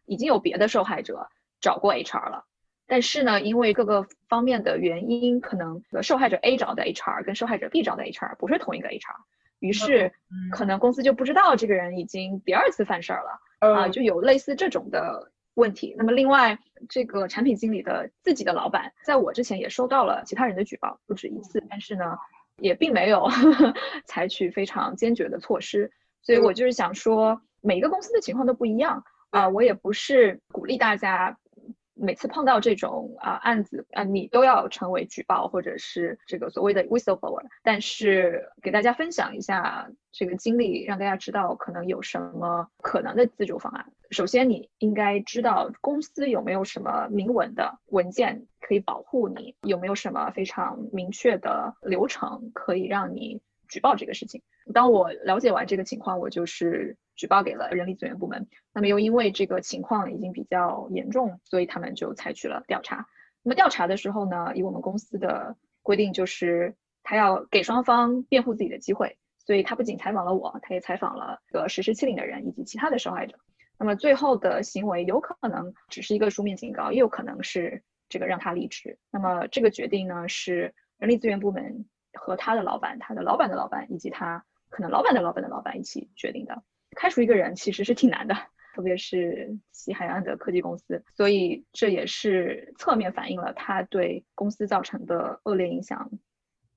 [0.05, 1.27] 已经有别的受害者
[1.59, 2.45] 找过 HR 了，
[2.85, 9.15] 但是呢，因为各个方面的原因，可能受害者 A 找的 HR 跟受害者 B 找的 HR 不是同一个 HR，
[9.59, 10.11] 于是
[10.51, 15.31] 可能公司就不知道这个人已经第二次犯事儿了啊，就有类似这种的。
[15.55, 15.95] 问题。
[15.97, 22.17] 那么，另外，这个产品经理的自己的老板，在我之前也收到了其他人的举报，不止一次，但是呢，
[22.57, 23.29] 也并没有
[24.03, 25.89] 采取非常坚决的措施。
[26.21, 31.37] 所以我就是想说，每一个公司的情况都不一样啊，我也不是鼓励大家。
[31.95, 37.43] 每次碰到这种啊案子啊，你都要成为举报或者是这个所谓的 whistleblower。
[37.63, 43.85] 但是给大家分享一下这个经历，让大家知道可能有什么可能的自主方案。
[44.11, 54.41] 首先，你应该知道公司有没有什么明文的文件可以保护你，有没有什么非常明确的流程可以让你举报这个事情。
[54.73, 58.47] 当我了解完这个情况，我就是举报给了人力资源部门。
[58.73, 63.07] 那么又因为这个情况已经比较严重，所以他们就采取了调查。
[63.41, 69.17] 那么调查的时候呢，以我们公司的规定，就是他要给双方辩护自己的机会。
[69.39, 73.37] 所以他不仅采访了我，他也采访了这个实施欺凌的人以及其他的受害者。
[73.77, 78.97] 那么最后的行为有可能只是一个书面警告，也有可能是这个让他离职。
[79.11, 84.43] 那么这个决定呢，是人力资源部门和他的老板、他的老板的老板以及他。
[84.67, 86.61] 可能老板的老板的老板一起决定的，
[86.95, 88.35] 开除一个人其实是挺难的，
[88.73, 96.09] 特别是西海岸的科技公司，所以这也是侧面反映了他对公司造成的恶劣影响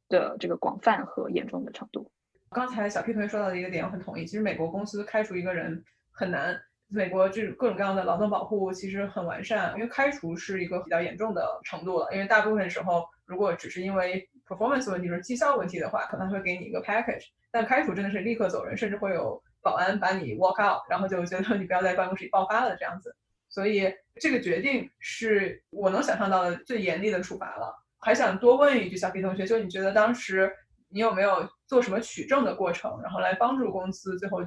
[0.08, 2.10] 的这个广泛和严重的程度。
[2.50, 4.24] 刚才小 P 同学说到的一个点，我很同意。
[4.24, 12.08] 其实美国公司开除一个人很难，美国这各种各样的劳动保护其实很完善，因为开除是一个比较严重的程度了。
[12.12, 17.26] 因为大部分时候，如果只是因为 performance 问题，是绩效问题的话，可能会给你一个 package。
[17.50, 23.14] 但开除真的是立刻走人，甚至会有保安把你 walk out，然后就觉得你不要在办公室里爆发了这样子。
[23.48, 27.74] 所以这个决定是我能想象到的最严厉的处罚了。
[27.98, 30.52] 还想多问一句，小皮同学，就你觉得当时
[30.88, 34.42] 你有没有做什么取证的过程，然后来帮助公司最后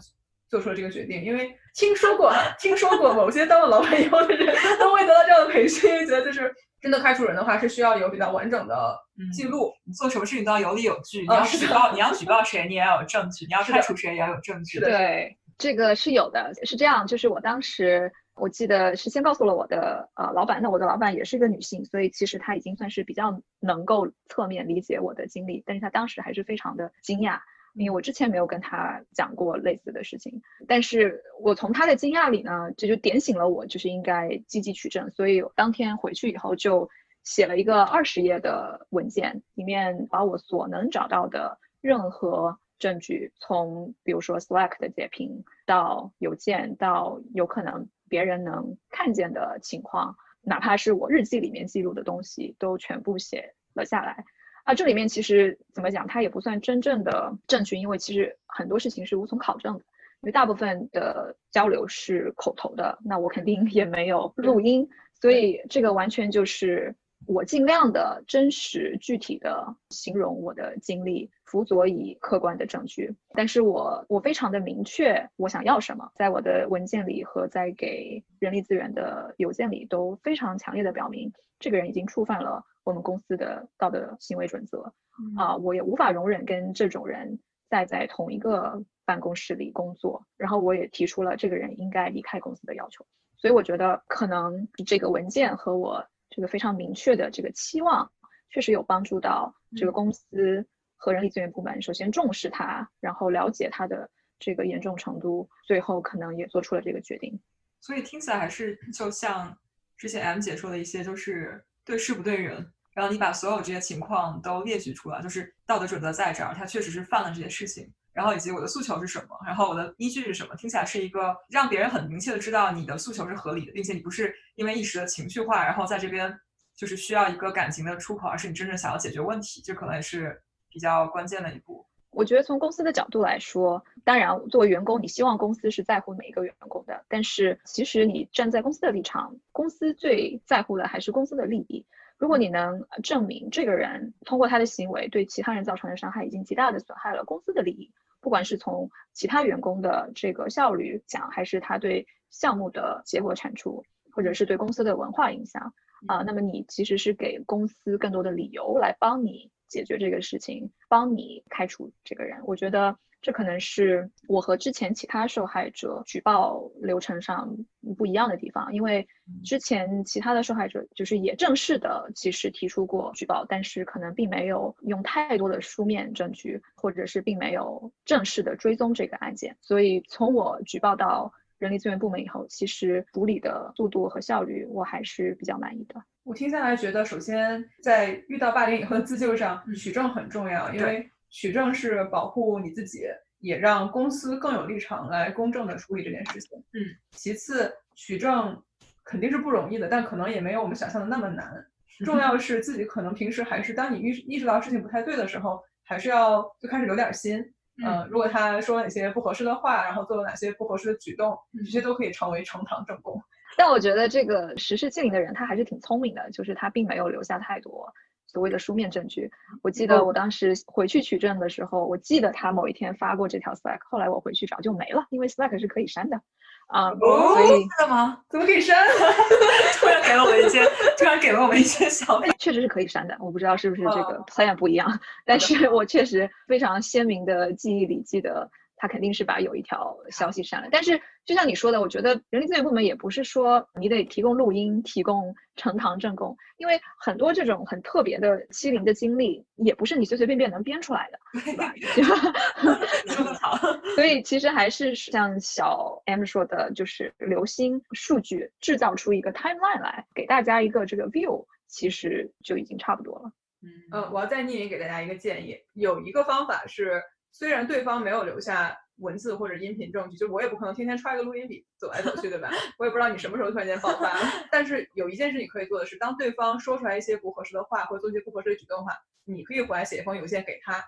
[0.51, 1.23] 做出了这个决定？
[1.23, 6.53] 因为听说过，听说过某些当了老板以后的人都会得到这样的培训，觉得就是。
[6.81, 8.97] 真的开除人的话，是需要有比较完整的
[9.31, 9.71] 记录。
[9.85, 11.21] 你做什么事情都要有理有据。
[11.21, 13.45] 你要举报，你要举报谁，你也要有证据。
[13.45, 14.79] 你要开除谁，也要有证据。
[14.79, 16.51] 对，这个是有的。
[16.63, 27.37] 是这样，就是我当时我记得是先告诉了我的呃老板，那我的老板也是一个女性，所以其实她已经算是比较能够侧面理解我的经历，但是她当时还是非常的惊讶。
[27.73, 35.09] 因为我之前没有跟他讲过类似的事情，但是我从他的惊讶里呢，这就点醒了我，就是应该积极取证。
[35.11, 36.89] 所以当天回去以后，就
[37.23, 54.25] 写了一个二十页的文件，里面把我所能找到的任何证据，从比如说 Slack 的截屏，到邮件，到有可能别人能看见的情况，哪怕是我日记里面记录的东西，都全部写了下来。
[54.71, 59.79] 啊，这里面其实怎么讲，它也不算真正的证据，因为其实很多事情是无从考证的，
[60.21, 64.87] 因为大部分的交流是口头的，那我肯定也没有录音，
[65.19, 66.95] 所以这个完全就是
[67.27, 73.13] 我尽量的真实具体的形容我的经历，辅佐以客观的证据。
[73.33, 82.63] 但是我我非常的明确我想要什么，在我的文件里和在给人力资源的邮件里都非常强烈的表明，这个人已经触犯了。
[82.83, 84.93] 我们公司的道德行为准则
[85.37, 90.25] 啊，我也无法容忍跟这种人再在同一个办公室里工作。
[90.37, 93.05] 然后我也提出了这个人应该离开公司的要求。
[93.37, 98.11] 所以我觉得可能这个文件和我这个非常明确的这个期望，
[98.49, 100.65] 确实有帮助到这个公司
[101.01, 101.81] 和人力资源部门。
[101.81, 107.37] 首先重视他，然后了解他的这个严重程度，最后可能也做出了这个决定。
[107.79, 109.57] 所以听起来还是就像
[109.97, 111.65] 之前 M 姐说的一些，就是。
[111.83, 126.39] 对事不对人，然后你把所有这些情况都列举出来，就是道德准则在这儿，他确实是犯了这些事情，然后以及我的诉求是什么，然后我的依据是什么，听起来是一个让别人很明确的知道你的诉求是合理的，并且你不是因为一时的情绪化，然后在这边
[126.75, 130.39] 就是需要一个感情的出口，而是你真正想要解决问题，这可能也是
[130.71, 131.85] 比较关键的一步。
[132.13, 137.05] 我觉得从公司的角度来说，当然作为员工，你希望公司是在乎每一个员工的。
[137.07, 141.85] 但是其实你站在公司的立场，公司最在乎的还是公司的利益。
[142.17, 155.73] 如果你能证明这个人通过他的行为对其他人造成的伤害已经极大的损害了公司的利益，不管是从其他员工的这个效率讲，还是他对项目的结果产出，或者是对公司的文化影响
[156.07, 159.49] 啊，那么你其实是给公司更多的理由来帮你。
[159.71, 167.55] 解决这个事情，帮你开除这个人，我觉得这可能是我和之前其他受害者举报流程上
[167.97, 168.73] 不一样的地方。
[168.73, 169.07] 因为
[169.45, 179.55] 之前其他的受害者就是也正式的其实提出过举报，但是可能并没有用太多的书面证据，或者是并没有正式的追踪这个案件。
[179.61, 186.03] 所以从我举报到人力资源部门以后，其实处理的速度和效率我还是比较满意的。
[186.23, 193.05] 我听下来觉得，首先在遇到霸凌以后的自救上，取证很重要，因为取证是保护你自己，
[193.39, 196.57] 也让公司更有立场来公正的处理这件事情。
[196.73, 198.61] 嗯，其次，取证
[199.03, 201.65] 肯定是不容易的，但可能也没有我们想象的那么难。
[202.05, 207.43] 重要是自己可能平时还是，当你意意识到事情不太对的时候，还是要就开始留点心。
[207.83, 213.19] 嗯，如果他说了哪些不合适的话，然后做了哪些不合适的举动，这些都可以成为呈堂证供。
[213.57, 217.93] 但我觉得这个实施欺凌的人，他还是挺聪明的，就是他并没有留下太多
[218.27, 219.29] 所谓的书面证据。
[219.61, 226.19] 我记得我当时回去取证的时候，我记得他某一天发过这条 Slack，后来我回去找就没了，因为 Slack 是可以删的
[226.67, 226.95] 啊。
[226.95, 228.21] 所以真的吗？
[228.29, 228.87] 怎么可以删？
[229.79, 230.65] 突然给了我一些，
[230.97, 232.27] 突然给了我们一些想法。
[232.39, 238.49] 确实是可以删的，我不知道是不是这个 plan 不一样，但是我确实非常鲜明的记忆里记得。
[238.77, 251.73] 他肯定是把有一条消息删了，但是就像你说的，我觉得人力资源部门也不是说你得提供录音、提供呈堂证供，因为很多这种很特别的欺凌的经历，也不是你随随便便能编出来的， 对吧？
[253.07, 253.57] 说得好。
[253.95, 263.31] 所以其实还是像小 M 说的，就是留心数据，制造出一个 timeline 来，给大家一个这个 view，其实就已经差不多了。
[263.61, 267.01] 嗯，我要再匿名给大家一个建议，有一个方法是。
[267.33, 272.49] 虽然对方没有留下文字或者音频证据，就我也不可能天天揣个录音笔走来走去，对吧？
[272.77, 274.11] 我也不知道你什么时候突然间爆发。
[274.51, 280.83] 但是有一件事你可以做的是，当对方说出来一些不合适的话或者做一些不合适的举动的话，你可以回来写一封邮件给他，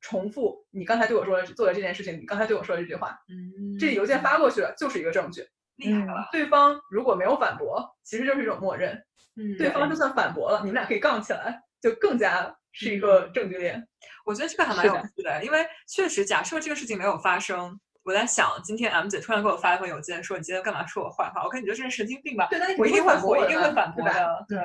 [0.00, 3.18] 重复你刚才对我说的做的这件事情，你刚才对我说的这句话。
[3.28, 6.28] 嗯，这邮件发过去了就是一个证据，厉害了。
[6.32, 9.04] 对方如果没有反驳，其实就是一种默认。
[9.36, 12.57] 嗯，对方就算反驳了，你们俩可以杠起来，就更加。
[12.72, 13.86] 是一个证据链，
[14.24, 21.42] 我觉得这个还蛮有趣的，因为确实，假设这个事情没有发生，我在想，今天 M 姐突然给我发一封邮件，说你今天干嘛说我坏话？
[21.44, 22.46] 我看你就是神经病吧？
[22.50, 24.46] 对，我一定会我，一定会反驳的。
[24.48, 24.60] 对，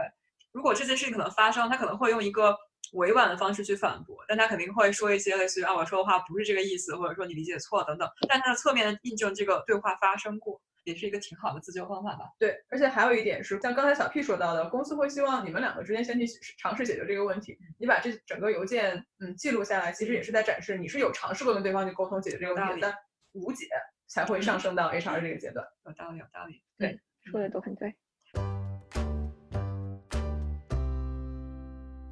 [0.52, 2.56] 如果这件事情可能发生，他可能会用一个
[2.94, 10.62] 委婉的方式去反驳，但他肯定会说一些类似于啊，我说的话不是这个意思，或者说你理解错等等，但他的侧面印证这个对话发生过。
[10.84, 12.26] 也是一个挺好的自救方法吧。
[12.40, 17.58] 对，而且还有一点是，像刚才小 P 说到的，公司会希望你们两个之间先去尝试解决这个问题。
[17.80, 22.94] 你把这整个邮件嗯记录下来，其实也是在展示你是有尝试过跟对方去沟通解决这个问题，但
[23.34, 23.68] 无解
[24.08, 25.66] 才会上升到 HR 这个阶段。
[25.86, 26.62] 有道理，有道理。
[26.78, 27.96] 对，说的都很对。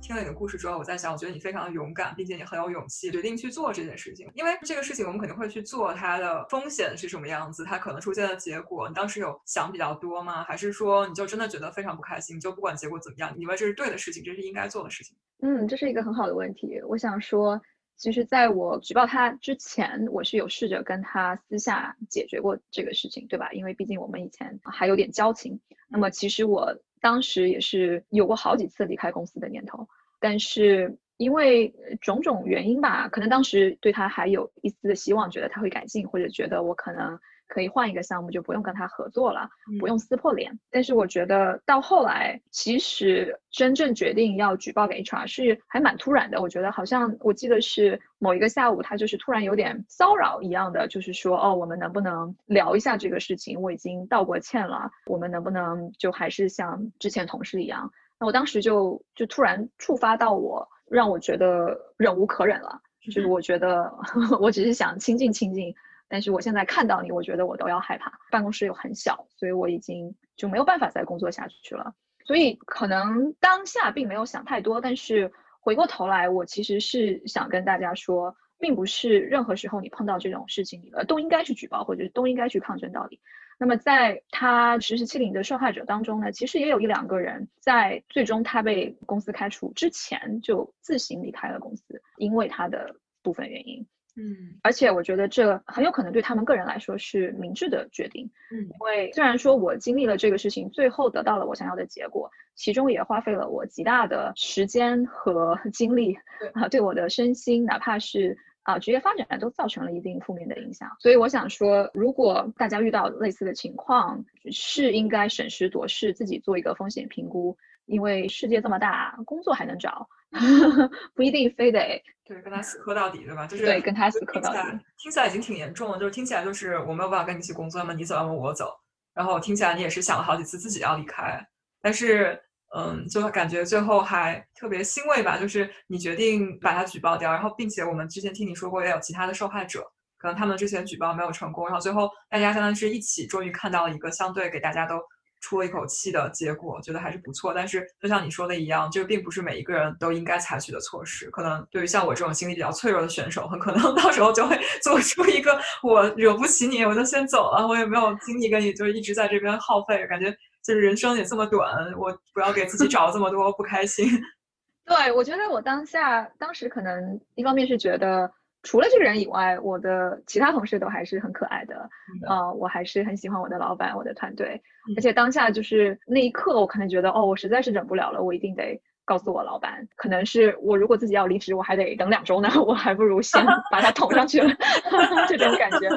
[0.01, 4.29] 听了你的故事之后，我在想，我觉得你非常的勇敢，并且你很有勇气，决定去做这件事情。
[4.33, 10.43] 因为这个事情，我们肯定会去做，它的风险是什么样子，它可能出现的结果，你当时有想比较多吗？
[10.43, 15.15] 还是说你就真的觉得非常不开心，就不管结果怎么样，你认为这是对的事情，这是应该做的事情？
[15.43, 16.81] 嗯，这是一个很好的问题。
[16.87, 17.61] 我想说，
[17.95, 23.51] 其实在我举报他之前，我是有试着跟他私下解决过这个事情，对吧？
[23.51, 25.59] 因为毕竟我们以前还有点交情。
[25.87, 29.87] 那么其实我当时也是有过好几次离开公司的念头。
[30.19, 37.19] 但是因为种种原因吧，可能当时对他还有一丝的希望，觉得他会改进，或者觉得我可能
[37.51, 40.57] 可以换一个项目，就不用跟他合作了，不用撕破脸。
[40.71, 46.41] 但是我觉得到后来，其实真正决定要举报给 HR 是还蛮突然的。
[46.41, 53.61] 我觉得好像我记得是某一个下午，他就是突然有点骚扰一样的，就是说哦，我们能不能聊一下这个事情？
[53.61, 57.91] 我已经道过歉了，我们能不能就还是像之前同事一样？
[58.17, 62.79] 那我当时就就突然触发到我，让我觉得忍无可忍了。
[63.03, 63.91] 就是我觉得
[64.39, 65.73] 我只是想亲近亲近，
[66.11, 68.19] 但是我现在看到你，我觉得我都要害怕。
[68.29, 71.95] 办公室又很小，所以我已经就没有办法再工作下去了。
[72.25, 75.31] 所以可能当下并没有想太多，但是
[75.61, 83.21] 回过头来，我其实是想跟大家说，并不是任何时候你碰到这种事情，呃，都应该去举报，或者都应该去抗争到底。
[83.57, 93.87] 那么，在他实施欺凌的受害者当中呢，其实也有一两个人在最终他被公司开除之前就自行离开了公司，因为他的部分原因。
[94.21, 94.59] 嗯。
[94.63, 98.59] 而且我觉得这很有可能对他们个人来说是明智的决定，嗯。
[98.59, 110.89] 因为虽然说我经历了这个事情，最后得到了我想要的结果，其中也花费了我极大的时间和 精力对啊，对我的身心，哪怕是啊职业发展都造成了一定负面的影响。
[110.99, 120.07] 所以我想说，如果大家遇到类似的情况，是应该审时度势，自己做一个风险评估，因为世界这么大，工作还能找，
[121.13, 123.45] 不一定非得对，跟他死磕到底，对吧？
[123.45, 128.71] 就是对跟他死磕到底听起来听起来已经挺严重了，就是听起来就是我没有办法跟你一起工作，要么你走，要么我走。
[129.13, 131.45] 然后听起来你也是想了好几次自己要离开，
[131.81, 132.41] 但是
[132.73, 139.85] 嗯，就感觉最后还特别欣慰吧，就是你决定把他举报掉，然后并且我们之前听你说过也有其他的受害者，
[140.17, 145.01] 可能他们之前举报没有成功，然后最后大家相当于是一起终于看到了一个相对给大家都
[145.41, 147.53] 出了一口气的结果，觉得还是不错。
[147.53, 151.29] 但是就像你说的一样，这个并不是每一个人都应该采取的措施。
[151.31, 160.31] 可能对于像我这种心理比较脆弱的选手，很可能 到时候就会做出一个我惹不起你，我就先走了，我也没有精力跟你就是一直在这边耗费，感觉
[160.63, 164.07] 就是人生也这么短，我不要给自己找这么多不开心。
[164.85, 168.31] 对，我觉得我当下当时可能一方面是觉得，
[168.63, 171.89] 除了这个人以外，我的其他同事都还是很可爱的，
[172.23, 174.93] 嗯呃，我还是很喜欢我的老板、我的团队，嗯。
[174.97, 184.53] 而且当下就是那一刻，我可能觉得，哦，我实在是忍不了了，我一定得告诉我老板，可能是我如果自己要离职，我还得等两周呢， 我还不如先把他捅上去了，
[185.27, 185.89] 这种感觉。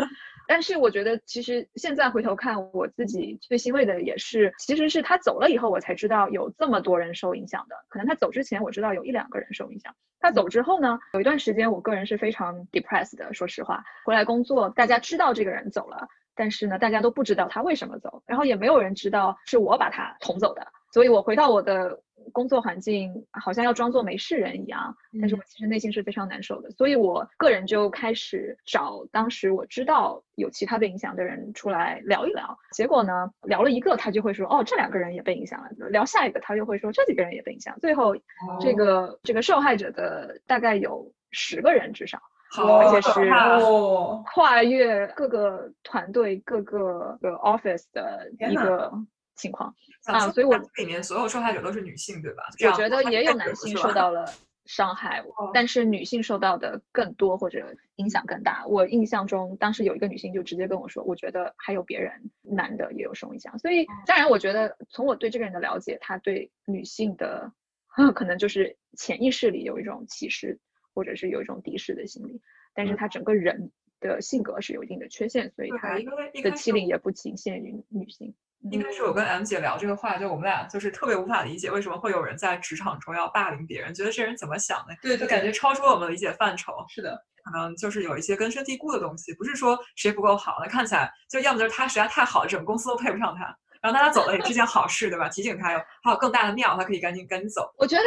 [0.47, 7.76] 但是我觉得，其实现在回头看，我自己最欣慰的也是，其实是他走了以后，我才知道有这么多人受影响的。
[7.88, 9.95] 可能他走之前，我知道有一两个人受影响。
[10.20, 13.34] 他走之后呢，有一段时间，我个人是非常 depressed 的。
[13.34, 20.66] 说实话，回来工作，大家知道这个人走了，但是呢，大家都不知道他为什么走，然后也没有人知道是我把他捅走的。
[20.92, 22.01] 所以我回到我的
[22.32, 26.70] 工作环境，好像要装作没事人一样，但是我其实内心是非常难受的。
[26.70, 32.58] 所以我个人就开始找当时我知道有其他被影响的人出来聊一聊。
[32.72, 37.78] 结果呢，聊了一个，他就会说，哦，这两个人也被影响了；聊下一个，他又会说这几个人也被影响。
[37.80, 38.14] 最后，
[38.60, 42.20] 这个这个受害者的大概有十个人至少。
[42.56, 43.10] 而且是
[44.32, 48.92] 跨越各个团队、各个个 office 的一个
[49.37, 49.74] 情况。
[50.05, 52.45] 啊所以我这里面所有受害者都是女性，对吧？
[52.66, 54.26] 我觉得也有男性受到了
[54.66, 58.66] 伤害，但是女性受到的更多或者影响更大。
[58.66, 63.59] 我印象中，当时有一个女性就直接跟我说，我觉得还有别人男的也有受影响。
[63.59, 67.53] 所以，当然，我觉得从我对这个人的了解，他对女性的
[68.14, 70.59] 可能就是潜意识里有一种歧视，
[70.95, 72.43] 或者是有一种敌视的心理，
[72.74, 73.70] 但是他整个人
[74.01, 75.99] 的性格是有一定的缺陷，所以他
[76.43, 78.35] 的欺凌也不仅限于女性。
[78.70, 86.72] 一开始我跟 M 姐聊这个话，就我们俩就是特别无法理解为什么会有人在职场中要霸凌别人，觉得这人怎么想的，对对，就感觉超出了我们的理解范畴。
[86.88, 95.28] 是的，可能就是有一些根深蒂固的东西，不是说谁不够好，那看起来就要么就是他实在太好了，整个公司都配不上他，然后他走了也是件好事，对吧？
[95.28, 97.70] 提醒他有还有更大的庙，他可以赶紧赶紧走。
[97.76, 98.04] 我觉得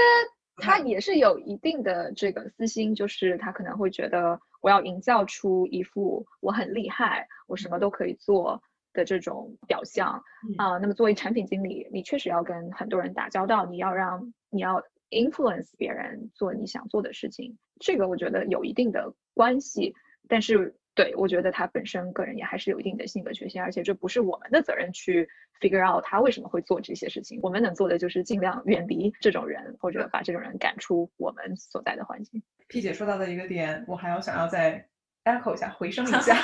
[0.58, 8.60] 他也是有一定的这个私心，就是他可能会觉得我要营造出一副我很厉害，我什么都可以做
[8.98, 19.94] 的这种表象嗯啊、那么作为产品经理，你确实要跟很多人打交道，你要让你要 influence 别人做你想做的事情，这个我觉得有一定的关系，
[20.28, 20.76] 但是。
[20.98, 25.30] 对，我觉得他本身个人也还是有一定的性格缺陷，而且这不是我们的责任去
[25.62, 27.40] figure out 他为什么会做这些事情。
[27.44, 32.42] 我们能做的就是尽量远离这种人，或者把这种人赶出我们所在的环境。
[32.68, 34.88] P 姐说到的一个点，我还要想要再
[35.28, 36.36] echo 一下，回声一 下。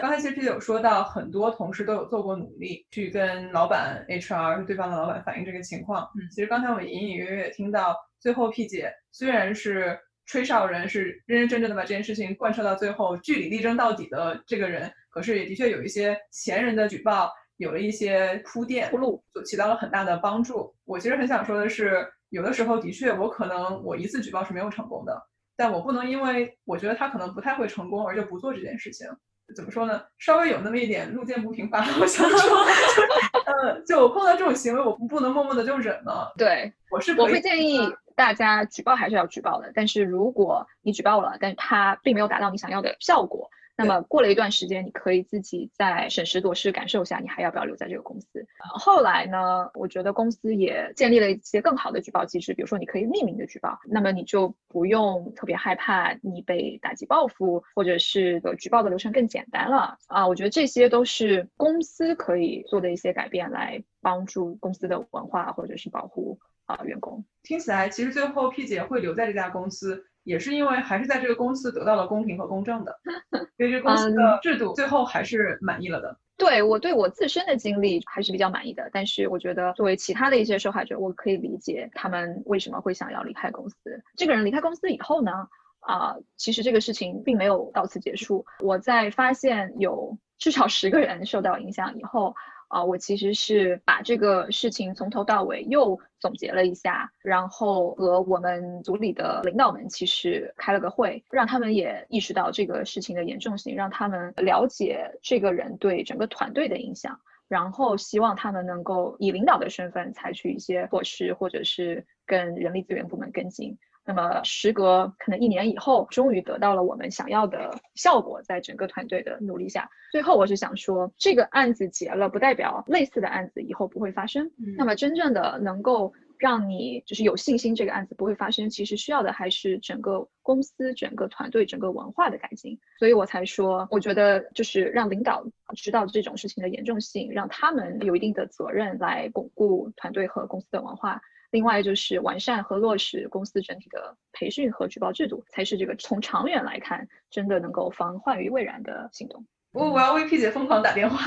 [0.00, 6.08] 刚才其实 P 姐有说到，很多同事都有做过努力去跟老板 HR 对方的老板反映这个情况。
[6.14, 17.32] 嗯其实刚才我隐隐约约也听到，最后 P 姐虽然是吹哨人，是认认真真的把这件事情贯彻到最后，据理力争到底的这个人，可是也的确有一些前人的举报。
[17.58, 20.74] 有了一些铺垫，铺路，就起到了很大的帮助。
[20.84, 25.18] 我其实很想说的是，有的时候的确，我可能我一次举报是没有成功的，
[25.56, 29.06] 但我不能因为我觉得他可能不太会成功，而就不做这件事情。
[29.54, 30.02] 怎么说呢？
[30.18, 32.36] 稍微有那么一点路见不平拔刀相助。
[33.46, 36.32] 呃，就我碰到这种行为，我不能默默的就忍了。
[36.36, 37.78] 对，我是我会建议
[38.16, 43.48] 大家举报还是要举报的，但是如果你举报了，但是它并没有达到你想要的效果。
[43.76, 48.40] 那么过了一段时间，你可以自己再审时度势感受一下，你还要不要留在这个公司。
[48.58, 60.26] 呃后来呢，我觉得公司也建立了一些更好的举报机制，比如说你可以匿名的举报，那么你就不用特别害怕你被打击报复，或者是的举报的流程更简单了啊。
[60.26, 67.24] 我觉得这些都是公司可以做的一些改变，来帮助公司的文化或者是保护啊员工。
[67.42, 72.98] 听起来，其实最后 P 姐会留在这家公司，也是因为还是在这个公司得到了公平和公正的，
[73.56, 76.18] 对这个公司的制度最后还是满意了的。
[76.36, 83.76] 对我对我自身的经历还是比较满意的，但是我觉得作为其他的一些受害者，我可以理解他们为什么会想要离开公司。
[84.16, 85.30] 这个人离开公司以后呢，
[85.78, 88.44] 啊，其实这个事情并没有到此结束。
[88.58, 92.34] 我在发现有至少十个人受到影响以后。
[92.68, 113.78] 啊，我其实是把这个事情从头到尾又总结了一下，然后和我们组里的领导们其实开了个会，让他们也意识到这个事情的严重性，让他们了解这个人对整个团队的影响，然后希望他们能够以领导的身份采取一些措施，或者是跟人力资源部门跟进。
[114.06, 118.40] 那么，时隔可能一年以后，终于得到了我们想要的效果。
[118.42, 124.52] 在整个团队的努力下，最后我是想说，这个案子结了，不代表类似的案子以后不会发生。
[124.76, 132.78] 那么，真正的能够让你就是有信心这个案子不会发生，其实需要的还是整个公司、整个团队、整个文化的改进。
[133.00, 135.44] 所以我才说，我觉得就是让领导
[135.74, 141.20] 知道这种事情的严重性，让他们有一定的责任来巩固团队和公司的文化。
[141.50, 149.46] 另外就是完善和落实公司整体的培训和举报制度，才是这个从长远来看真的能够防患于未然的行动。
[149.76, 151.18] 我我要为 P 姐疯狂打电话，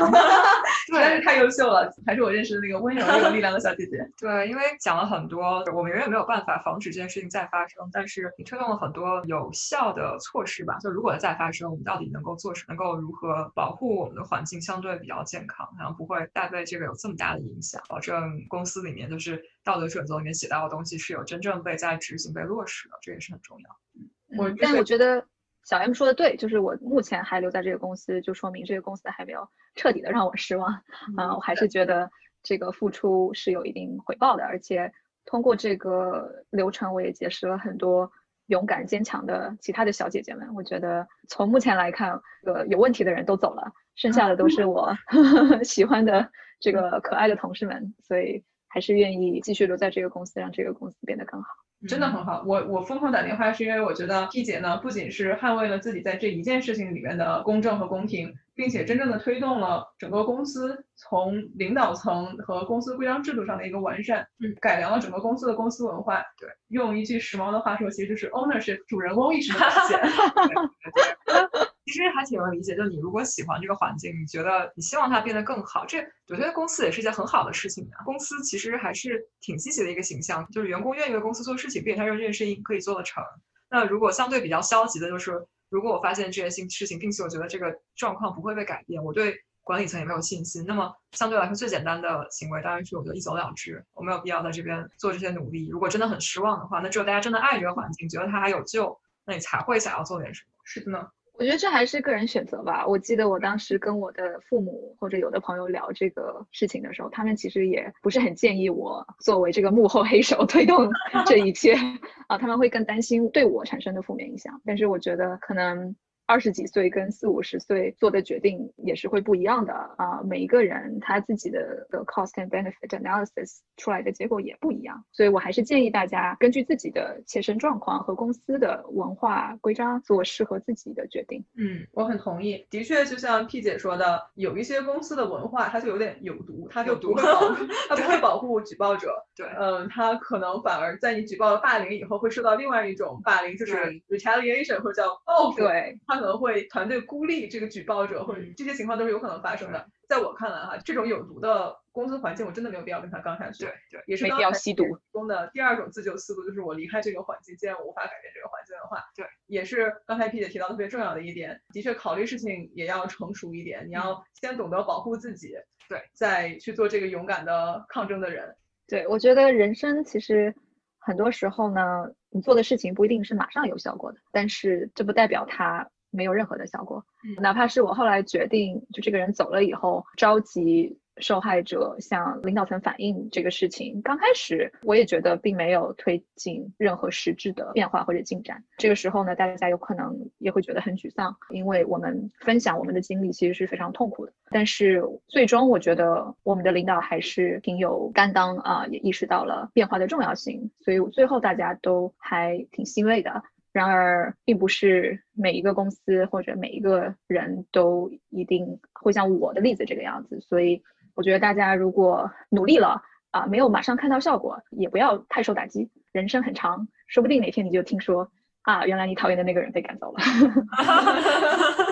[0.87, 3.97] 实在是太优秀了，还是我认识的那个温柔又有力量的小姐姐。
[4.17, 10.79] 对，因为讲了很多，我们永远没有办法防止这件事情再发生，但是你推动了很多有效的措施吧。
[10.79, 12.73] 就如果再发生，我们到底能够做什么？
[12.73, 24.39] 能够如何保护我们的环境相对比较健康，然后不会再被这个有这么大的影响，保证公司里面就是道德准则里面写到的东西是有真正被在执行、被落实的，这也是很重要。
[24.43, 25.23] 我但我觉得。
[25.69, 30.81] 小 M 说的对，就是我目前还留在这个公司，就说明这个公司还没有彻底的让我失望。
[31.15, 32.09] 嗯，我还是觉得
[32.41, 34.91] 这个付出是有一定回报的，而且
[35.25, 38.11] 通过这个流程，我也结识了很多
[38.47, 40.55] 勇敢坚强的其他的小姐姐们。
[40.55, 44.91] 我觉得从目前来看，呃，有问题的人都走了，剩下的都是我
[45.63, 51.47] 喜欢的这个可爱的同事们，所以还是愿意继续留在这个公司，让这个公司变得更好。
[51.87, 66.21] 真的很好，我我疯狂打电话是因为我觉得 P 姐呢，不仅是捍卫了自己在这一件事情里面的公正和公平，并且真正的推动了整个公司从领导层和公司规章制度上的一个完善，嗯，改良了整个公司的公司文化。
[66.37, 69.99] 对，用一句时髦的话说，其实就是 ownership 主人翁意识的体现。
[71.91, 77.89] 其实还挺容易理解，就你如果喜欢这个环境，你觉得你希望它变得更好，这我觉得公司也是一件很好的事情。
[78.05, 83.23] 公司其实还是挺积极的一个形象，就是员工愿意为公司做事情，并且他认为这件事情可以做得成。
[83.71, 95.67] 那如果相对比较消极的，就是如果我发现这件新事情，并且我觉得这个状况不会被改变，我对管理层也没有信心，那么相对来说最简单的行为当然是我觉得一走了之，我没有必要在这边做这些努力。
[95.69, 100.51] 如果真的很失望的话，那只有大家真的爱这个环境，觉得它还有救，那你才会想要做点什么。
[100.63, 101.07] 是的呢。
[101.39, 102.85] 我觉得这还是个人选择吧。
[102.85, 110.89] 我记得我当时跟我的父母或者有的朋友聊这个事情的时候，他们其实也不是很建议我作为这个幕后黑手推动
[111.25, 111.73] 这一切
[112.27, 114.61] 啊，他们会更担心对我产生的负面影响。
[114.65, 115.95] 但是我觉得可能。
[116.29, 119.73] 二十几岁跟四五十岁做的决定也是会不一样的。
[119.97, 131.43] 啊，每一个人他自己的的 cost and benefit analysis 出来的结果也不一样，所以我还是建议大家根据自己的切身状况和公司的文化规章做适合自己的决定。
[131.57, 137.55] 嗯，我很同意，的确就像 P 姐说的，有一些公司的文化它就有点有毒，它就不会保，
[137.89, 139.25] 它不会保护举报者。
[139.35, 143.75] 对，嗯，他可能反而在你举报了霸凌以后，会受到另外一种霸凌，就是
[144.07, 145.57] retaliation 或者叫报复。
[145.57, 146.19] 对，他。
[146.19, 149.87] 可能会团队孤立这个举报者，或者这些情况都是有可能发生的。
[150.09, 153.63] 在我看来，哈，这种有毒的公司环境，我真的没有必要跟他杠下去。
[153.63, 154.83] 对对，也是没必要吸毒。
[155.13, 161.61] 中的第二种自救思路就是我离开这个环境，既然我无法改变这个环境的话，对，也是刚才 P 姐提到特别重要的一点。
[161.71, 165.55] 的确，考虑事情也要成熟一点，你要先懂得保护自己，
[165.89, 168.55] 对，在去做这个勇敢的抗争的人。
[168.87, 170.55] 对，我觉得人生其实
[170.99, 175.89] 很多时候呢，你做的事情不一定是马上有效果的，但是这不代表它。
[176.11, 177.05] 没有任何的效果，
[177.39, 180.97] 哪怕是我后来决定就这个人走了以后，着急。
[181.19, 188.63] 受害者向领导层反映这个事情，刚开始我也觉得并没有推进任何实质的变化或者进展。
[188.77, 194.33] 这个时候呢，大家有可能也会觉得很沮丧，因为我们分享我们的经历其实是非常痛苦的。
[194.49, 203.43] 但是最终，我觉得我们的领导还是挺有担当啊，也意识到了变化的重要性，所以最后大家都还挺欣慰的。
[203.71, 210.81] 然而，并不是每一个公司或者每一个人都一定会像我的例子这个样子，所以。
[211.19, 213.01] 我觉得大家如果努力了
[213.31, 215.91] 啊，没有马上看到效果，也不要太受打击。
[216.13, 218.25] 人生很长，说不定哪天你就听说
[218.61, 220.21] 啊，原来你讨厌的那个人被赶走了。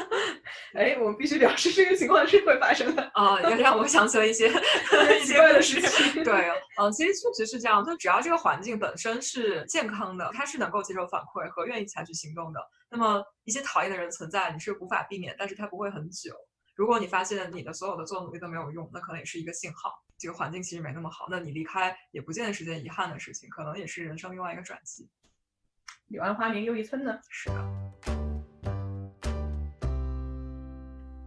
[0.75, 3.37] 哎，我们必须表示这个情况是会发生的啊！
[3.49, 6.23] 也让我想起了一些一些 的事情。
[6.23, 6.49] 对，
[6.79, 7.83] 嗯，其实确实是这样。
[7.83, 12.61] 就只要这个环境本身是健康的，它是能够接受反馈和愿意采取行动的。
[12.89, 16.31] 那么一些讨厌的人存在，你是无法避免，但是它不会很久。
[16.77, 21.25] 如果你发现你的所有的做努力都没有用，那可能也是一个信号，这个环境其实没那么好。
[21.27, 25.09] 那你离开也不见得是件遗憾的事情，可能也是人生另外一个转机。
[26.09, 27.19] 柳暗花明又一村呢？
[27.29, 27.55] 是的。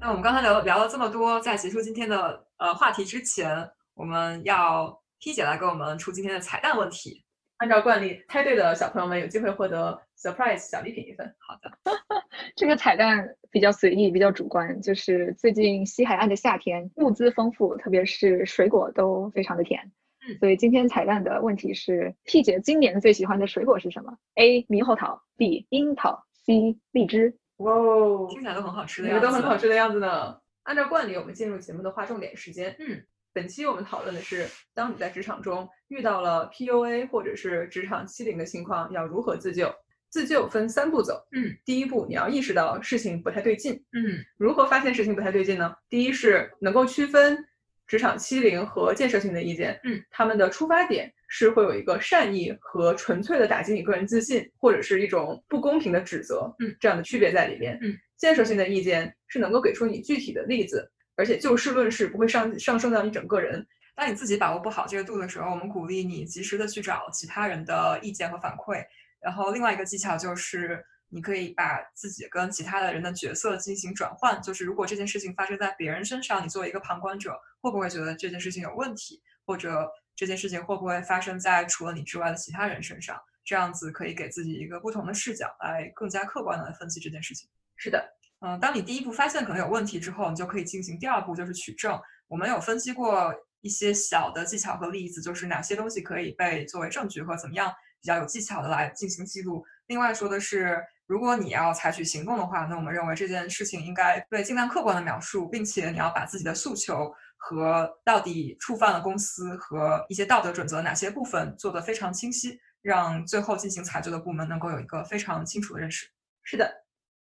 [0.01, 7.25] 那我们刚才聊聊了这么多，在结束今天的呃话题之前，我们要 P 姐来给我们出今天的彩蛋问题。
[7.61, 11.35] 按照惯例，猜对的小朋友们有机会获得 surprise 小礼品一份。
[11.39, 11.71] 好的，
[12.57, 19.93] 这个彩蛋比较随意，比较主观，就是最近西海岸的夏天物资丰富，特别是水果都非常的甜。
[20.27, 24.63] 嗯，所以今天彩蛋的问题是，P 姐今年最喜欢的水果是什么？A.
[24.63, 25.67] 猕猴桃，B.
[25.69, 26.79] 樱桃，C.
[26.93, 27.37] 荔枝。
[27.59, 30.39] 哇哦，听起来都很好吃的样子，都很好吃的样子呢。
[30.63, 32.75] 按照惯例，我们进入节目的划重点时间。
[32.79, 39.73] 嗯，本期我们讨论的是，当你在职场中遇到了 PUA 或者是职场欺凌的情况，要如何自救？
[40.09, 41.25] 自救分三步走。
[41.33, 43.75] 嗯，第一步，你要意识到事情不太对劲。
[43.93, 45.73] 嗯，如何发现事情不太对劲呢？
[45.89, 47.47] 第一是能够区分。
[47.87, 60.89] 职场欺凌和建设性的意见，嗯，他们的出发点是会有一个善意和纯粹的打击你个人自信，或者是一种不公平的指责，嗯，这样的区别在里边，嗯，建设性的意见是能够给出你具体的例子，
[61.21, 63.67] 而且就事论事，不会上上升到你整个人。
[63.95, 68.85] 当你自己把握不好这个度的时候，我们鼓励你及时的去找其他人的意见和反馈。
[69.21, 70.85] 然后另外一个技巧就是。
[71.13, 79.21] 你可以把自己跟其他的人的角色进行转换，就是如果这件事情发生在别人身上，你作为一个旁观者，会不会觉得这件事情有问题？
[79.45, 83.21] 或者这件事情会不会发生在除了你之外的其他人身上？
[83.45, 87.51] 这样子可以给自己一个不同的视角，来更加客观的来分析这件事情。
[87.75, 88.09] 是的，
[88.41, 92.01] 嗯，当你第一步发现可能有问题之后，你就可以进行第二步，就是取证。
[92.29, 99.65] 我们有分析过一些小的技巧和例子，就是哪些东西可以被作为证据，和怎么样比较有技巧的来进行记录。
[99.87, 100.79] 另外说的是。
[101.11, 116.07] 如果你要采取行动的话，那我们认为这件事情应该被尽量客观的描述，并且你要把自己的诉求和到底触犯了公司和一些道德准则哪些部分做得非常清晰，让最后进行裁决的部门能够有一个非常清楚的认识。
[116.45, 116.73] 是的，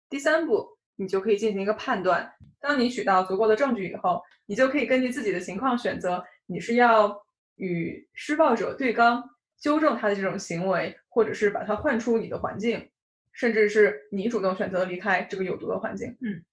[0.07, 2.31] 第三步，你就可以进行一个判断。
[2.59, 7.19] 当你取到足够的证据以后，你就可以根据自己的情况选择，你是要
[7.55, 9.23] 与施暴者对刚，
[9.59, 12.91] 纠正他的这种行为，或者是把他换出你的环境。
[13.31, 16.09] 甚至是你主动选择离开这个有毒的环境。
[16.19, 16.43] 嗯，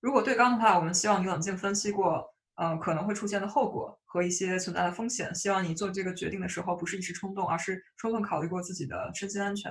[0.00, 5.34] 如果对刚的话，我们希望你冷静分析过，嗯，可能会出现的后果和一些存在的风险。
[5.34, 9.70] 希望你做这个决定的时候不是一时冲动，而是充分考虑过自己的身心安全。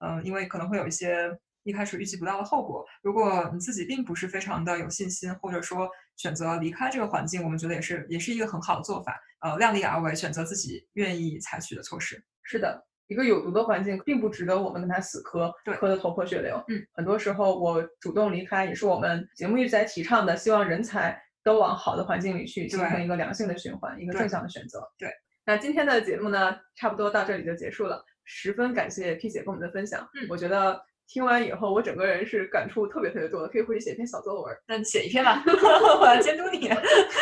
[0.00, 1.30] 嗯，因为可能会有一些
[1.64, 2.84] 一开始预计不到的后果。
[3.02, 9.20] 如果你自己并不是非常的有信心，或者说选择离开这个环境，我们觉得也是也是一个很好的做法。
[9.40, 12.22] 呃，量力而为，选择自己愿意采取的措施。
[12.42, 12.86] 是的。
[13.08, 16.64] 一个有毒的环境并不值得我们跟他死磕，磕得头破血流。
[16.68, 24.80] 嗯，很多时候我主动离开，也是我们节目一直在提倡的，希望人才都往好的环境里去，形成一个良性的循环，一个正向的选择。
[24.96, 25.10] 对，
[25.44, 28.02] 那今天的节目呢，差不多到这里就结束了。
[28.24, 30.08] 十分感谢 P 姐跟我们的分享。
[30.14, 30.80] 嗯，我觉得
[31.12, 34.56] 听完以后，我整个人是感触特别特别多的，可以回去写一篇小作文。
[34.66, 35.44] 那你写一篇吧，
[36.00, 36.70] 我要监督你。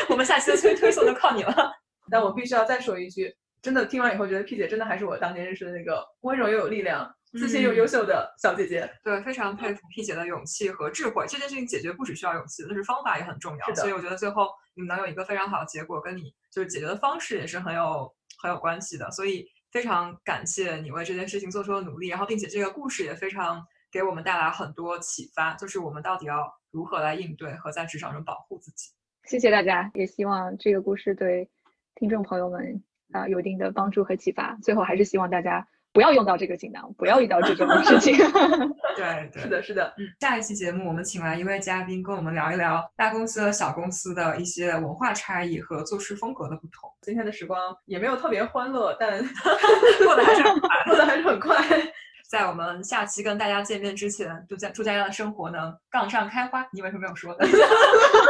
[0.08, 1.52] 我们下期的推推送就靠你了。
[2.08, 3.34] 但我必须要再说一句。
[3.60, 8.88] 真的听完以后，觉得 P 姐真的还是我当年认识的那个温柔又有力量、自信又优秀的小姐姐。
[9.02, 11.26] 对，非常佩服 P 姐的勇气和智慧。
[11.28, 13.74] 这件事情解决不只需要勇气，但是方法也很重要。
[13.74, 18.08] 所以我觉得最后你们能有一个非常好的结果，跟你就是解决的方式也是很有
[18.40, 19.10] 很有关系的。
[19.10, 23.62] 所以非常感谢你为这件事情做出的努力，然后并且这个故事也非常
[23.92, 28.90] 给我们带来很多启发，就是我们到底要如何来应对和在职场中保护自己。
[29.24, 31.48] 谢谢大家，也希望这个故事对
[31.94, 32.82] 听众朋友们。
[33.12, 34.56] 啊，有一定的帮助和启发。
[34.62, 38.16] 最后还是希望大家不要用到这个锦囊，不要遇到这种事情。
[38.94, 39.92] 对，是的，是的。
[39.98, 46.88] 嗯，下一期节目我们请来一位嘉宾，跟我们聊一聊大公司和小公司的一些文化差异和做事风格的不同。
[47.02, 49.18] 今天的时光也没有特别欢乐，但
[50.06, 51.56] 过得还是很快，过得还是很快。
[52.30, 56.64] 在我们下期跟大家见面之前，祝家祝大家的生活能杠上开花。
[56.70, 57.36] 你为什么没有说？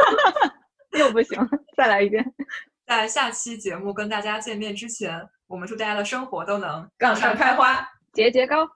[0.97, 1.37] 又不行，
[1.77, 2.25] 再来一遍。
[2.87, 8.67] 在下期节目跟大家见面之前，我们祝大家的生活都能杠上开花，节节高。